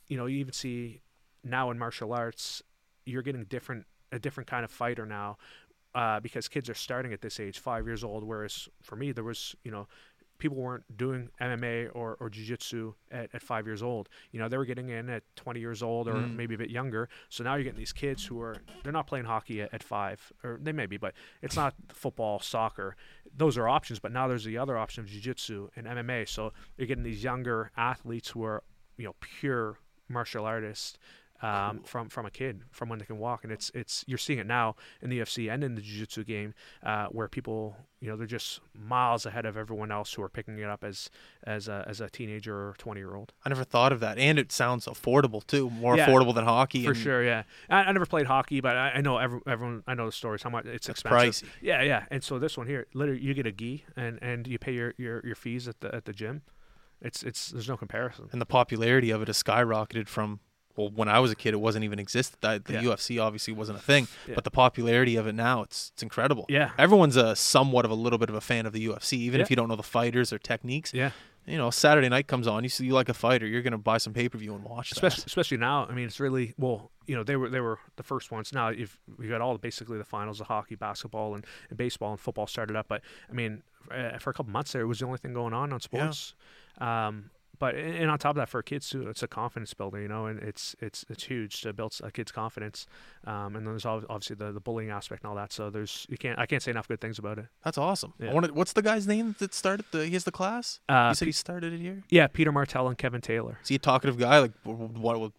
[0.07, 1.01] you know you even see
[1.43, 2.61] now in martial arts
[3.05, 5.37] you're getting different a different kind of fighter now
[5.93, 9.23] uh, because kids are starting at this age five years old whereas for me there
[9.23, 9.87] was you know
[10.37, 14.09] people weren't doing MMA or, or jiu-jitsu at, at five years old.
[14.33, 16.35] You know, they were getting in at 20 years old or Mm.
[16.35, 17.07] maybe a bit younger.
[17.29, 20.33] So now you're getting these kids who are they're not playing hockey at, at five,
[20.43, 22.97] or they may be, but it's not football, soccer.
[23.37, 23.99] Those are options.
[23.99, 26.27] But now there's the other option of jiu-jitsu and MMA.
[26.27, 28.61] So you're getting these younger athletes who are
[28.97, 29.79] you know pure
[30.09, 30.97] martial artists
[31.41, 34.39] um, from from a kid from when they can walk, and it's it's you're seeing
[34.39, 38.15] it now in the UFC and in the jiu-jitsu game uh, where people you know
[38.15, 41.09] they're just miles ahead of everyone else who are picking it up as
[41.43, 43.33] as a, as a teenager or 20 year old.
[43.43, 46.07] I never thought of that, and it sounds affordable too, more Yeah.
[46.07, 46.83] affordable than hockey.
[46.85, 47.43] For and sure, yeah.
[47.69, 49.83] I, I never played hockey, but I, I know every, everyone.
[49.87, 50.41] I know the stories.
[50.43, 51.47] How much it's expensive.
[51.47, 51.49] pricey.
[51.61, 52.05] Yeah, yeah.
[52.09, 54.93] And so this one here, literally, you get a gi and and you pay your,
[54.97, 56.43] your, your fees at the at the gym.
[57.01, 58.29] It's it's there's no comparison.
[58.31, 60.39] and the popularity of it has skyrocketed from
[60.75, 62.81] well when I was a kid it wasn't even existed that the Yeah.
[62.83, 64.35] UFC obviously wasn't a thing Yeah.
[64.35, 67.95] but the popularity of it now it's it's incredible Yeah, everyone's a somewhat of a
[67.95, 70.31] little bit of a fan of the UFC even if you don't know the fighters
[70.33, 71.11] or techniques yeah.
[71.45, 73.97] you know Saturday night comes on you see you like a fighter you're gonna buy
[73.97, 75.85] some pay-per-view and watch especially that especially now.
[75.89, 76.91] I mean, it's really well.
[77.07, 78.51] You know, they were they were the first ones.
[78.51, 82.19] Now you've we got all basically the finals of hockey, basketball, and, and baseball and
[82.19, 82.87] football started up.
[82.87, 83.61] But I mean,
[83.91, 86.33] uh, for a couple months there, it was the only thing going on on sports.
[86.79, 87.29] Um,
[87.59, 90.25] but and on top of that, for kids too, it's a confidence builder, you know,
[90.27, 92.85] and it's it's it's huge to build a kid's confidence.
[93.25, 95.51] Um, and then there's obviously the, the bullying aspect and all that.
[95.53, 97.45] So there's you can't I can't say enough good things about it.
[97.63, 98.33] that's awesome Yeah.
[98.33, 101.27] wanted, what's the guy's name that started the he has the class Uh, you said
[101.27, 103.57] he started it here yeah, Peter Martell and Kevin Taylor.
[103.63, 105.31] is he a talkative guy like what, what,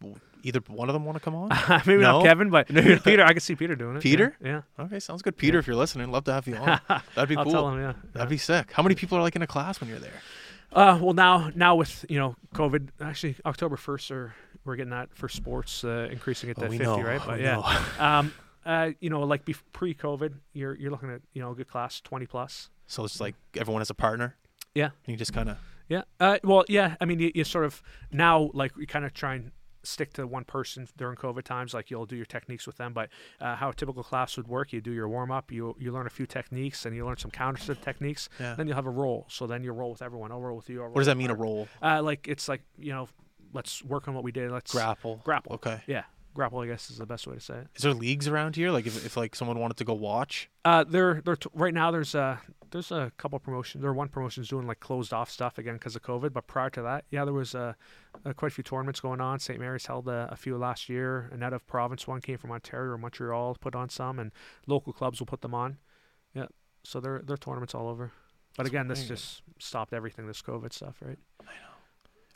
[0.43, 1.49] either one of them want to come on
[1.87, 2.19] Maybe No?
[2.19, 2.69] not Kevin, but
[3.05, 3.25] Peter.
[3.25, 4.03] I can see Peter doing it.
[4.03, 4.37] Peter?
[4.45, 4.63] Yeah.
[4.79, 6.81] okay sounds good Peter if you're listening love to have you on
[7.15, 7.81] that'd be I'll cool tell him.
[7.81, 7.93] Yeah.
[8.13, 8.73] That'd be sick.
[8.73, 10.21] How many people are like in a class when you're there?
[10.73, 15.09] Uh, well, now now with you know COVID, actually October first, or we're getting that
[15.15, 17.01] for sports, uh, increasing it to Oh, fifty, know.
[17.01, 17.21] right?
[17.25, 17.85] But We yeah,
[18.19, 18.33] um,
[18.65, 22.01] uh, you know, like bef- pre-COVID, you're you're looking at you know a good class,
[22.01, 22.69] twenty plus.
[22.87, 24.37] So it's like everyone has a partner.
[24.75, 24.87] Yeah.
[24.87, 25.57] And you just kind of
[25.89, 26.03] Yeah.
[26.21, 26.97] Uh, well, yeah.
[27.01, 29.51] I mean, you, you sort of now like we kind of try and
[29.87, 31.73] stick to one person during COVID times.
[31.75, 33.09] Like you'll do your techniques with them, but
[33.41, 36.07] uh, how a typical class would work, you do your warm up, you you learn
[36.07, 38.29] a few techniques, and you learn some counter techniques.
[38.41, 38.55] yeah.
[38.55, 39.27] Then you'll have a roll.
[39.29, 40.33] So then you roll with everyone.
[40.33, 40.81] I'll roll with you.
[40.81, 41.31] Roll What does that mean?
[41.31, 41.69] A roll?
[41.83, 43.09] Uh, like it's like you know,
[43.53, 44.51] let's work on what we did.
[44.51, 45.21] Let's Grapple.
[45.25, 45.55] grapple.
[45.55, 45.81] Okay.
[45.87, 46.05] Yeah,
[46.37, 46.61] grapple.
[46.61, 47.67] I guess is the best way to say it.
[47.75, 48.71] Is there leagues around here?
[48.71, 50.49] Like if, if like someone wanted to go watch?
[50.65, 51.37] Uh, there, there.
[51.37, 53.83] T- right now, there's a there's a couple promotions.
[53.83, 56.33] There one promotion's doing like closed off stuff again because of COVID.
[56.33, 57.73] But prior to that, yeah, there was uh,
[58.25, 59.39] uh, quite a few tournaments going on.
[59.39, 59.59] St.
[59.59, 61.29] Mary's held a, a few last year.
[61.33, 64.31] An out of province one came from Ontario or Montreal, put on some, and
[64.67, 65.79] local clubs will put them on.
[66.35, 66.47] Yeah,
[66.85, 68.13] so there there are tournaments all over.
[68.57, 70.27] But That's again, this just stopped everything.
[70.27, 71.19] This COVID stuff, right?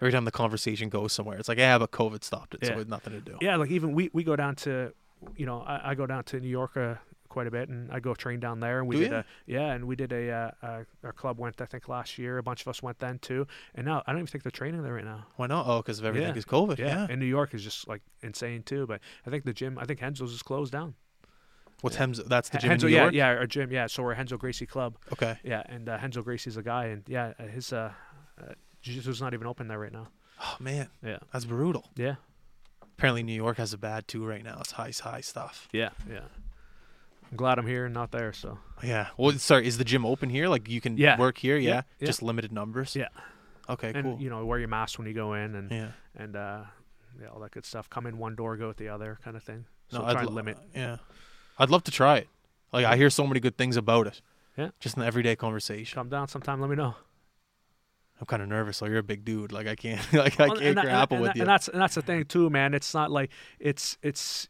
[0.00, 2.80] Every time the conversation goes somewhere, it's like, yeah, but COVID stopped it, so Yeah.
[2.80, 3.36] it's nothing to do.
[3.40, 4.92] Yeah, like even we, we go down to,
[5.36, 6.94] you know, I, I go down to New York uh,
[7.28, 8.78] quite a bit, and I go train down there.
[8.80, 9.18] And we Do did ya?
[9.18, 12.38] a yeah, and we did a uh, uh, our club went I think last year.
[12.38, 14.82] A bunch of us went then too, and now I don't even think they're training
[14.82, 15.26] there right now.
[15.36, 15.66] Why not?
[15.68, 16.38] Oh, because of everything Yeah.
[16.38, 16.78] is COVID.
[16.78, 16.86] Yeah.
[16.86, 17.06] Yeah.
[17.10, 18.86] and New York is just like insane too.
[18.86, 20.94] But I think the gym, I think Renzo's is closed down.
[21.82, 22.06] What's Yeah.
[22.26, 23.14] That's the gym Renzo, in New yeah, York.
[23.14, 23.86] yeah, our gym, yeah.
[23.86, 25.38] So we're Renzo Gracie Club, Okay.
[25.44, 27.92] yeah, and uh, Renzo Gracie's a guy, and yeah, his uh,
[28.40, 28.52] uh
[28.82, 30.08] jiu-jitsu's not even open there right now.
[30.42, 31.90] Oh man, Yeah, that's brutal.
[31.96, 32.16] yeah,
[32.96, 34.58] Apparently New York has a bad too right now.
[34.60, 35.68] It's high high stuff.
[35.72, 36.20] yeah, yeah.
[37.30, 38.32] I'm glad I'm here and not there.
[38.32, 39.08] So Yeah.
[39.16, 39.66] Well, sorry.
[39.66, 40.48] Is the gym open here?
[40.48, 41.16] Like you can Yeah.
[41.18, 41.56] work here?
[41.56, 41.68] Yeah.
[41.70, 42.06] Yeah, yeah.
[42.06, 42.96] Just limited numbers.
[42.96, 43.08] Yeah.
[43.68, 43.92] Okay.
[43.94, 44.18] and cool.
[44.20, 45.88] you know, wear your mask when you go in, and yeah.
[46.16, 46.62] and uh,
[47.20, 47.88] yeah, all that good stuff.
[47.88, 49.64] Come in one door, go out the other, kind of thing.
[49.90, 50.58] So No, try I'd lo- limit.
[50.74, 50.96] Yeah.
[51.58, 52.28] I'd love to try it.
[52.72, 54.20] Like I hear so many good things about it.
[54.56, 54.70] Yeah.
[54.80, 55.94] Just in the everyday conversation.
[55.94, 56.60] Come down sometime.
[56.60, 56.96] Let me know.
[58.20, 58.76] I'm kind of nervous.
[58.76, 59.50] So you're a big dude.
[59.50, 60.00] Like I can't.
[60.12, 61.42] Like I can't that- grapple and with that- you.
[61.42, 62.74] And that's and that's the thing too, man.
[62.74, 64.48] It's not like it's it's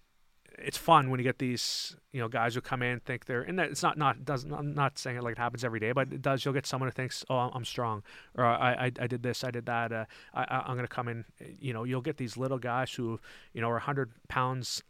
[0.62, 3.58] it's fun when you get these you know guys who come in think they're and
[3.58, 6.12] that- it's not not doesn't I'm not saying it like it happens every day, but
[6.12, 6.44] it does.
[6.44, 8.02] You'll get someone who thinks, oh, I'm strong,
[8.34, 9.92] or I I, I did this, I did that.
[9.92, 10.04] Uh,
[10.34, 11.24] I I- I'm gonna come in.
[11.60, 13.20] You know, you'll get these little guys who
[13.54, 14.82] you know are 100 pounds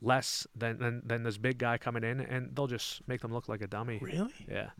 [0.00, 3.48] less than than than this big guy coming in, and they'll just make them look
[3.48, 3.98] like a dummy.
[4.02, 4.34] really?
[4.50, 4.70] Yeah.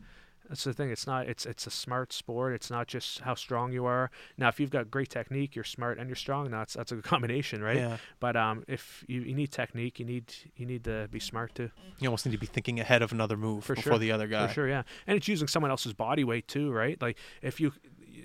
[0.49, 0.89] That's the thing.
[0.89, 1.29] It's not.
[1.29, 2.53] It's it's a smart sport.
[2.53, 4.09] It's not just how strong you are.
[4.37, 6.49] Now, if you've got great technique, you're smart and you're strong.
[6.49, 7.77] That's that's a good combination, right?
[7.77, 7.97] Yeah.
[8.19, 11.69] But um, if you, you need technique, you need you need to be smart too.
[11.99, 13.99] You almost need to be thinking ahead of another move For before sure.
[13.99, 14.47] the other guy.
[14.47, 14.81] For sure, yeah.
[15.05, 16.99] And it's using someone else's body weight too, right?
[16.99, 17.71] Like if you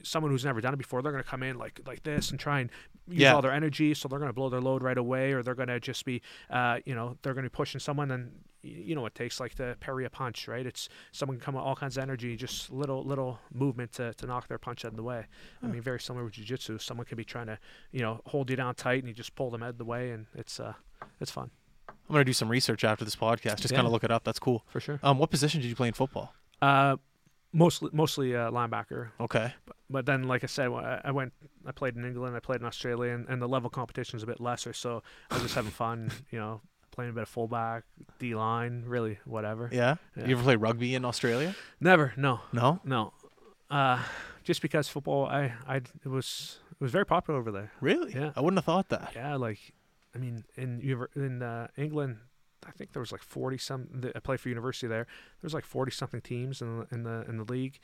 [0.03, 2.61] someone who's never done it before, they're gonna come in like like this and try
[2.61, 2.71] and
[3.07, 3.35] use Yeah.
[3.35, 6.05] all their energy, so they're gonna blow their load right away, or they're gonna just
[6.07, 8.33] be, uh, you know, they're gonna be pushing someone and.
[8.65, 10.65] You know what it takes like to parry a punch, right?
[10.67, 14.27] It's someone can come with all kinds of energy, just little little movement to, to
[14.27, 15.27] knock their punch out of the way.
[15.63, 16.79] I mean, very similar with jiu-jitsu.
[16.79, 17.59] Someone can be trying to,
[17.93, 20.11] you know, hold you down tight, and you just pull them out of the way,
[20.11, 20.73] and it's uh,
[21.21, 21.51] it's fun
[21.89, 23.57] I'm gonna do some research after this podcast.
[23.61, 23.77] Just Yeah.
[23.77, 24.25] kind of look it up.
[24.25, 24.65] That's cool.
[24.69, 24.99] for sure.
[25.03, 26.35] Um, what position did you play in football?
[26.61, 26.97] Uh,
[27.53, 29.11] mostly mostly uh, linebacker.
[29.21, 29.55] Okay.
[29.91, 31.33] But then, like I said, I went,
[31.67, 34.23] I played in England, I played in Australia, and, and the level of competition is
[34.23, 34.73] a bit lesser.
[34.73, 36.61] So I was just having fun, you know,
[36.95, 37.85] playing a bit of fullback,
[38.19, 39.69] D line, really whatever.
[39.73, 39.97] Yeah.
[40.17, 40.27] Yeah.
[40.27, 41.55] You ever play rugby in Australia?
[41.81, 42.81] Never, no, No.
[42.85, 43.13] no.
[43.71, 44.01] Uh,
[44.45, 47.73] just because football, I, I, it was, it was very popular over there.
[47.81, 48.13] Really?
[48.15, 48.31] Yeah.
[48.37, 49.13] I wouldn't have thought that.
[49.15, 49.59] Yeah, like,
[50.15, 50.81] I mean, in
[51.17, 52.19] in uh, England,
[52.65, 53.89] I think there was like forty some.
[54.15, 55.05] I played for university there.
[55.05, 57.81] There was like forty something teams in the in the in the league,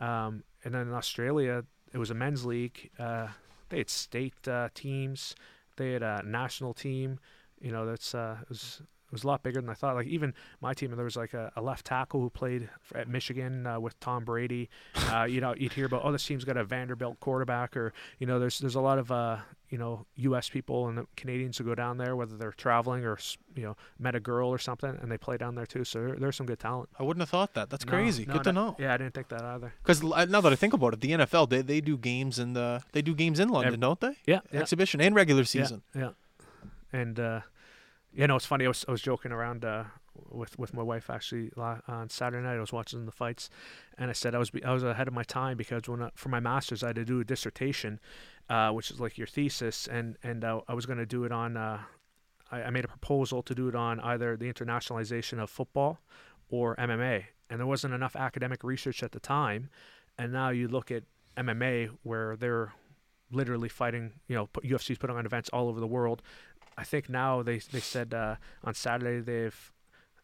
[0.00, 2.90] um, and then in Australia, it was a men's league.
[2.98, 3.28] Uh,
[3.68, 5.34] they had state uh, teams.
[5.76, 7.18] They had a national team.
[7.64, 9.94] You know, that's uh, it was it was a lot bigger than I thought.
[9.94, 13.66] Like even my team, there was like a, a left tackle who played at Michigan
[13.66, 14.68] uh, with Tom Brady.
[15.10, 18.26] Uh, you know, you'd hear about oh, this team's got a Vanderbilt quarterback, or you
[18.26, 19.38] know, there's there's a lot of uh,
[19.70, 20.48] you know U.S.
[20.50, 23.16] people and Canadians who go down there, whether they're traveling or
[23.54, 25.84] you know met a girl or something, and they play down there too.
[25.84, 26.88] So there, there's some good talent.
[26.98, 27.70] I wouldn't have thought that.
[27.70, 28.26] That's No, crazy.
[28.26, 28.76] no, Good to know.
[28.78, 29.72] Yeah, I didn't think that either.
[29.82, 32.82] Because now that I think about it, the NFL they, they do games in the
[32.92, 34.16] they do games in London, Ev- don't they?
[34.26, 34.60] Yeah, yeah.
[34.60, 35.82] Exhibition and regular season.
[35.94, 36.10] Yeah, yeah.
[36.92, 37.40] And uh,
[38.14, 38.64] you know, it's funny.
[38.64, 39.84] I was I was joking around uh,
[40.30, 42.56] with with my wife actually on Saturday night.
[42.56, 43.50] I was watching the fights,
[43.98, 46.28] and I said I was I was ahead of my time because when I, for
[46.28, 47.98] my masters I had to do a dissertation,
[48.48, 51.32] uh, which is like your thesis, and and uh, I was going to do it
[51.32, 51.56] on.
[51.56, 51.80] Uh,
[52.52, 55.98] I, I made a proposal to do it on either the internationalization of football
[56.48, 59.70] or MMA, and there wasn't enough academic research at the time.
[60.16, 61.02] And now you look at
[61.36, 62.72] MMA where they're
[63.32, 64.12] literally fighting.
[64.28, 66.22] You know, UFC's putting on events all over the world.
[66.76, 69.72] I think now they they said uh, on Saturday they have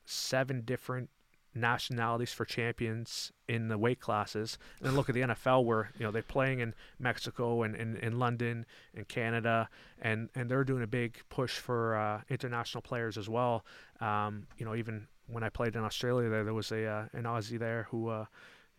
[0.05, 1.11] seven different
[1.55, 4.59] nationalities for champions in the weight classes.
[4.79, 8.19] And then look at the NFL where you know they're playing in Mexico and in,
[8.19, 9.69] London and Canada,
[10.01, 13.65] and and they're doing a big push for uh, international players as well.
[14.01, 17.25] Um, you know, even when I played in Australia, there there was a uh, an
[17.25, 18.09] Aussie there who.
[18.09, 18.27] Uh,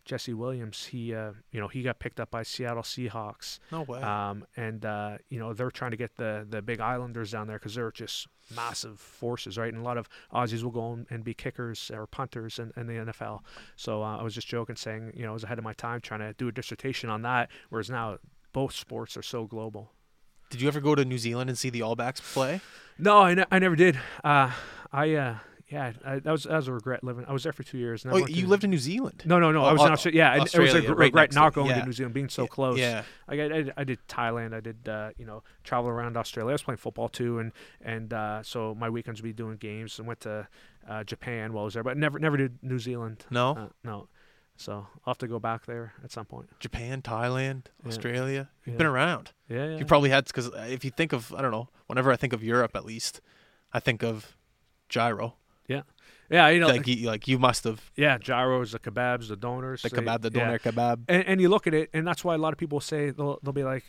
[0.05, 4.01] Jesse Williams, he uh, you know he got picked up by Seattle Seahawks, No way.
[4.01, 7.57] um, and uh, you know they're trying to get the the big Islanders down there
[7.59, 9.71] because they're just massive forces, right?
[9.73, 12.93] And a lot of Aussies will go and- be kickers or punters in, in the
[13.11, 13.41] NFL.
[13.75, 16.01] So uh, I was just joking, saying you know I was ahead of my time
[16.01, 18.17] trying to do a dissertation on that, whereas now
[18.53, 19.91] both sports are so global.
[20.49, 22.59] Did you ever go to New Zealand and see the All Blacks play?
[22.97, 23.97] No, I, ne- I never did.
[24.23, 24.51] Uh,
[24.91, 25.35] I uh,
[25.71, 27.25] yeah, I, that was that was a regret living.
[27.27, 28.03] I was there for two years.
[28.03, 29.23] And Oh, you lived in New Zealand.
[29.25, 29.61] No, no, no.
[29.63, 30.17] Oh, I was in Australia.
[30.17, 31.79] Yeah, and it was a Australia, gr- right regret not going yeah.
[31.79, 32.77] to New Zealand, being so Y- close.
[32.79, 33.03] Yeah.
[33.27, 34.53] I, I, I did Thailand.
[34.53, 36.49] I did uh, you know travel around Australia.
[36.51, 37.51] I was playing football too, and
[37.81, 39.97] and uh, so my weekends would be doing games.
[39.97, 40.47] And went to
[40.87, 43.25] uh, Japan while I was there, but never never did New Zealand.
[43.29, 43.51] No.
[43.51, 44.07] Uh, no.
[44.57, 46.49] So I'll have to go back there at some point.
[46.59, 47.87] Japan, Thailand, Yeah.
[47.87, 48.49] Australia.
[48.65, 48.77] You've Yeah.
[48.77, 49.31] been around.
[49.49, 49.77] Yeah, yeah.
[49.77, 51.69] You probably had because if you think of I don't know.
[51.87, 53.21] Whenever I think of Europe, at least,
[53.73, 54.35] I think of
[54.87, 55.35] gyro.
[55.71, 55.81] Yeah,
[56.29, 59.81] Yeah, you know, like you, like you must have yeah, gyros, the kebabs, the donors,
[59.81, 60.45] the they- kebab, the yeah.
[60.45, 60.97] doner kebab.
[61.07, 63.39] and, and you look at it, and that's why a lot of people say they'll
[63.43, 63.85] they'll be like,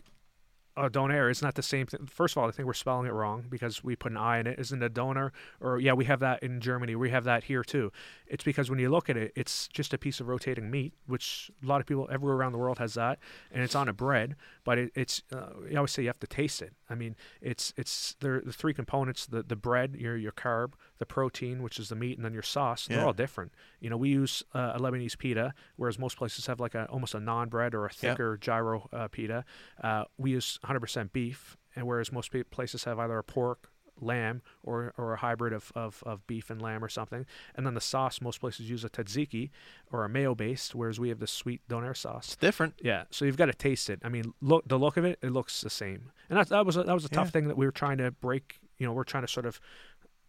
[0.77, 2.07] "Oh, donair." It's not the same thing.
[2.07, 4.47] First of all, I think we're spelling it wrong because we put an I in
[4.47, 4.59] it.
[4.59, 5.33] Isn't a donor?
[5.61, 6.95] Or yeah, we have that in Germany.
[6.97, 7.93] We have that here too.
[8.27, 11.51] It's because when you look at it, it's just a piece of rotating meat, which
[11.63, 13.19] a lot of people everywhere around the world has that,
[13.53, 14.35] and it's on a bread.
[14.65, 16.73] But it, it's uh, I always say you have to taste it.
[16.89, 20.73] I mean, it's it's there the three components: the the bread, your your carb,
[21.03, 22.87] the protein, which is the meat, and then your sauce.
[22.87, 23.53] They're all different.
[23.81, 27.15] You know, we use uh, a Lebanese pita, whereas most places have like a almost
[27.15, 28.01] a naan bread or a Yep.
[28.01, 29.45] thicker gyro uh, pita.
[29.83, 33.69] Uh, we use 100% beef, and whereas most places have either a pork,
[34.01, 37.27] lamb, or or a hybrid of, of, of beef and lamb or something.
[37.55, 39.51] And then the sauce, most places use a tzatziki
[39.93, 42.27] or a mayo based, whereas we have the sweet doner sauce.
[42.29, 42.75] It's different.
[42.83, 44.01] Yeah, so you've got to taste it.
[44.03, 46.77] I mean, look the look of it, it looks the same, and that that was
[46.77, 48.59] a, that was a tough thing that we were trying to break.
[48.79, 49.61] You know, we're trying to sort of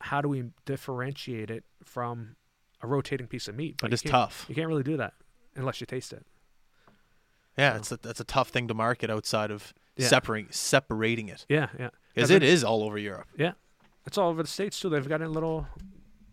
[0.04, 2.36] how do we differentiate it from
[2.82, 3.78] a rotating piece of meat?
[3.82, 4.46] But you it's tough.
[4.50, 5.14] You can't really do that
[5.56, 6.26] unless you taste it.
[7.58, 10.08] Yeah, So- it's a, that's a tough thing to market outside of Yeah.
[10.08, 11.90] separating separating it Yeah, yeah.
[12.14, 13.28] because 'Cause it it- is all over Europe.
[13.38, 13.54] Yeah,
[14.06, 14.90] it's all over the states too.
[14.90, 15.68] They've got a little,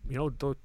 [0.09, 0.55] you know, the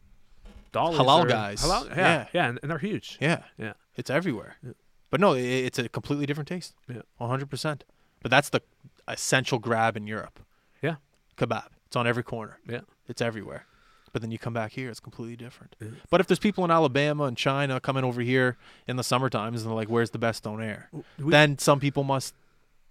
[0.73, 1.63] dollars Halal are- guys.
[1.63, 2.27] Halal, yeah, Yeah.
[2.33, 3.19] yeah, and, and they're huge.
[3.21, 3.75] Yeah, Yeah.
[3.97, 4.57] it's everywhere.
[4.63, 4.73] Yeah.
[5.11, 6.75] But no, i it's a completely different taste.
[6.89, 7.03] Yeah.
[7.19, 7.85] one hundred percent.
[8.23, 8.63] But that's the
[9.07, 10.41] essential grab in Europe.
[10.83, 10.97] Yeah.
[11.37, 11.69] kebab.
[11.87, 12.59] It's on every corner.
[12.67, 12.81] Yeah.
[13.09, 13.67] It's everywhere.
[14.13, 15.77] But then you come back here, it's completely different.
[15.81, 15.89] Yeah.
[16.11, 19.61] But if there's people in Alabama and China coming over here in the summer times
[19.63, 20.85] and they're like, "Where's the best donair?"
[21.19, 22.35] We- then some people must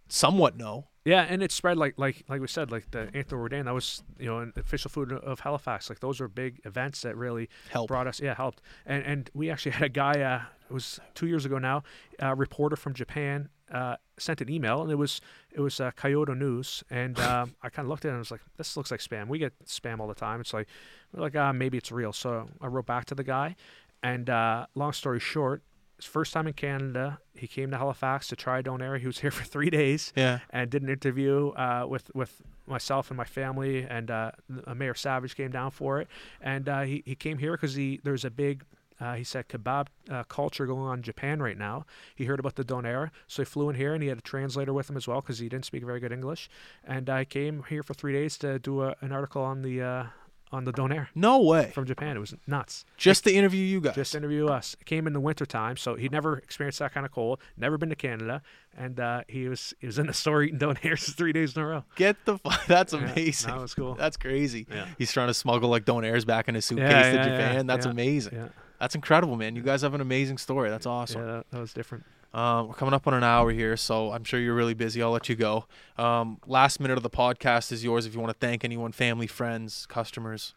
[0.07, 0.85] somewhat know.
[1.03, 3.65] yeah, and it spread like like like we said, like the Anthony Bourdain.
[3.65, 5.89] That was you know an official food of Halifax.
[5.89, 7.87] Like those are big events that really helped.
[7.87, 8.19] brought us.
[8.19, 8.61] Yeah, helped.
[8.85, 10.21] And and we actually had a guy.
[10.21, 11.83] Uh, it was two years ago now.
[12.19, 16.33] A reporter from Japan uh, sent an email, and it was it was uh, Kyodo
[16.37, 16.83] News.
[16.89, 18.99] And um, I kind of looked at it and I was like, this looks like
[18.99, 19.27] spam.
[19.27, 20.41] We get spam all the time.
[20.41, 20.67] It's like
[21.13, 22.13] we're like ah maybe it's real.
[22.13, 23.55] So I wrote back to the guy,
[24.03, 25.61] and uh, long story short.
[25.97, 27.19] his first time in Canada.
[27.37, 28.99] He came to Halifax to try Donair.
[28.99, 30.39] He was here for three days Yeah.
[30.49, 33.83] and did an interview uh, with with myself and my family.
[33.83, 34.31] And uh,
[34.75, 36.07] Mayor Savage came down for it.
[36.41, 38.63] And uh, he he came here because he there's a big.
[38.99, 41.85] Uh, he said kebab uh, culture going on in Japan right now.
[42.15, 44.73] He heard about the Donair, so he flew in here and he had a translator
[44.73, 46.49] with him as well because he didn't speak very good English.
[46.83, 50.05] And I came here for three days to do a, an article on the uh,
[50.51, 51.71] on the Donair No way.
[51.73, 52.15] from Japan.
[52.15, 52.85] It was nuts.
[52.95, 53.95] Just to interview you guys.
[53.95, 54.77] Just interview us.
[54.79, 57.39] It came in the winter time, so he'd never experienced that kind of cold.
[57.57, 58.41] Never been to Canada,
[58.77, 61.65] and uh, he was he was in the store eating donairs three days in a
[61.67, 61.83] row.
[61.97, 63.51] Get the fu- That's Yeah, amazing.
[63.51, 63.95] that was cool.
[63.95, 64.67] That's crazy.
[64.71, 64.87] Yeah.
[64.97, 67.67] He's trying to smuggle like donairs back in his suitcase Yeah, to yeah, yeah, Japan.
[67.67, 68.49] That's yeah, amazing.
[68.85, 69.55] That's incredible, man.
[69.55, 70.69] You guys have an amazing story.
[70.69, 71.21] That's awesome.
[71.21, 72.03] yeah, that, that was different.
[72.35, 75.01] Um, we're coming up on an hour here, so I'm sure you're really busy.
[75.01, 75.65] I'll let you go.
[75.97, 78.05] Um, last minute of the podcast is yours.
[78.05, 80.53] If you want to thank anyone, family, friends, customers,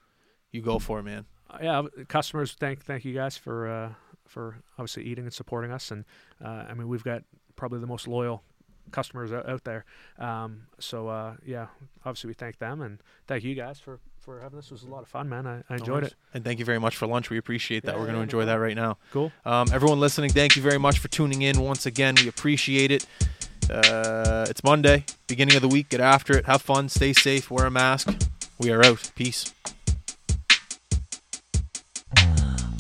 [0.53, 1.25] you go for it, man.
[1.49, 3.93] Uh, yeah, customers, thank thank you guys for uh,
[4.27, 6.05] for obviously eating and supporting us, and
[6.45, 7.23] uh, I mean we've got
[7.57, 8.43] probably the most loyal
[8.91, 9.87] customers out, out there.
[10.19, 11.69] Um, so uh, yeah,
[12.05, 14.67] obviously we thank them and thank you guys for for having this.
[14.67, 15.47] It was a lot of fun, man.
[15.47, 16.15] I, I enjoyed it.
[16.35, 17.31] And thank you very much for lunch.
[17.31, 17.93] We appreciate that.
[17.93, 18.99] Yeah, we're going to yeah, no enjoy that right now.
[19.11, 19.33] Cool.
[19.47, 22.15] Um, everyone listening, thank you very much for tuning in once again.
[22.21, 23.07] We appreciate it.
[23.71, 25.89] Uh, it's Monday, beginning of the week.
[25.89, 26.45] Get after it.
[26.45, 26.91] Have fun.
[26.91, 27.51] Stay safe.
[27.51, 28.15] Wear a mask.
[28.59, 29.11] We are out.
[29.15, 29.55] Peace.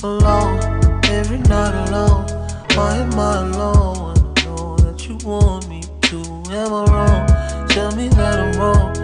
[0.05, 0.61] alone,
[1.05, 2.27] every night alone.
[2.75, 4.35] Why am I alone?
[4.37, 6.19] I know that you want me to.
[6.53, 7.69] Am I wrong?
[7.69, 8.98] Tell me that I'm wrong.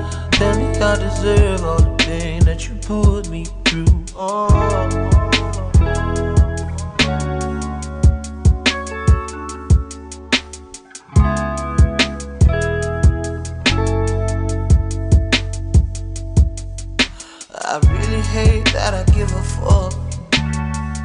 [0.85, 4.05] I deserve all the pain that you put me through.
[4.15, 4.49] Oh.
[17.55, 19.95] I really hate that I give a fuck.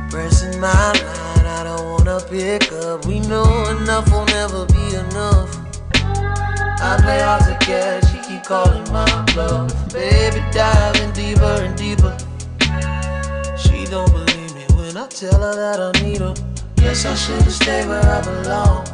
[0.10, 3.06] Pressing my line, I don't wanna pick up.
[3.06, 5.69] We know enough will never be enough.
[6.82, 9.68] I play hard to get, she keep calling my bluff.
[9.92, 12.16] Baby, diving deeper and deeper.
[13.58, 16.34] She don't believe me when I tell her that I need her.
[16.76, 18.86] Guess I should've stayed where I belong.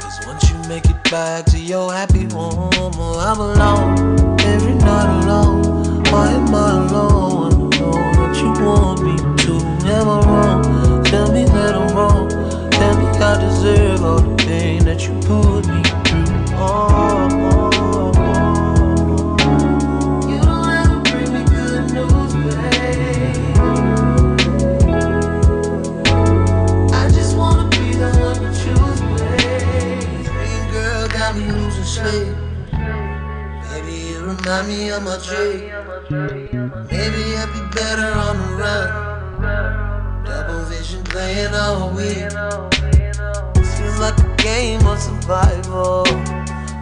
[0.00, 4.40] Cause once you make it back to your happy home, oh, I'm alone.
[4.40, 6.02] Every night alone.
[6.10, 7.72] Why am I alone?
[7.72, 9.50] I know that you want me to.
[35.00, 35.70] Of my dream.
[36.90, 38.88] Maybe I'd be better on the run.
[40.24, 42.30] Double vision playing all week.
[43.76, 46.04] Feels like a game of survival.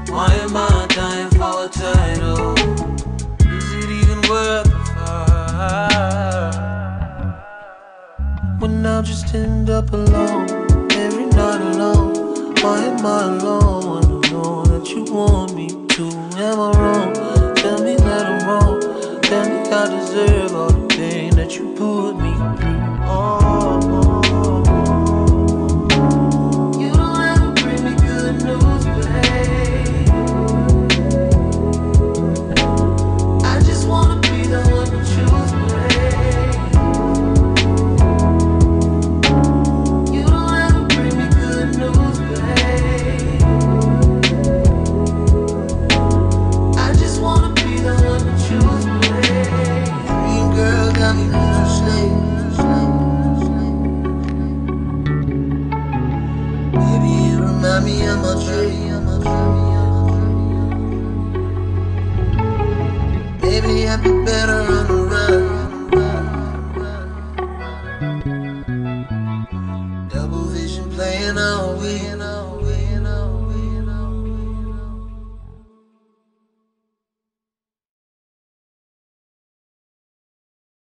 [0.08, 2.54] Why am I dying for a title?
[3.40, 6.54] Is it even worth the fight?
[8.58, 10.48] When I just end up alone,
[10.92, 12.54] every night alone.
[12.62, 13.98] Why am I alone?
[13.98, 16.08] I don't know that you want me to.
[16.38, 16.97] Am I wrong?
[20.18, 20.47] Deserve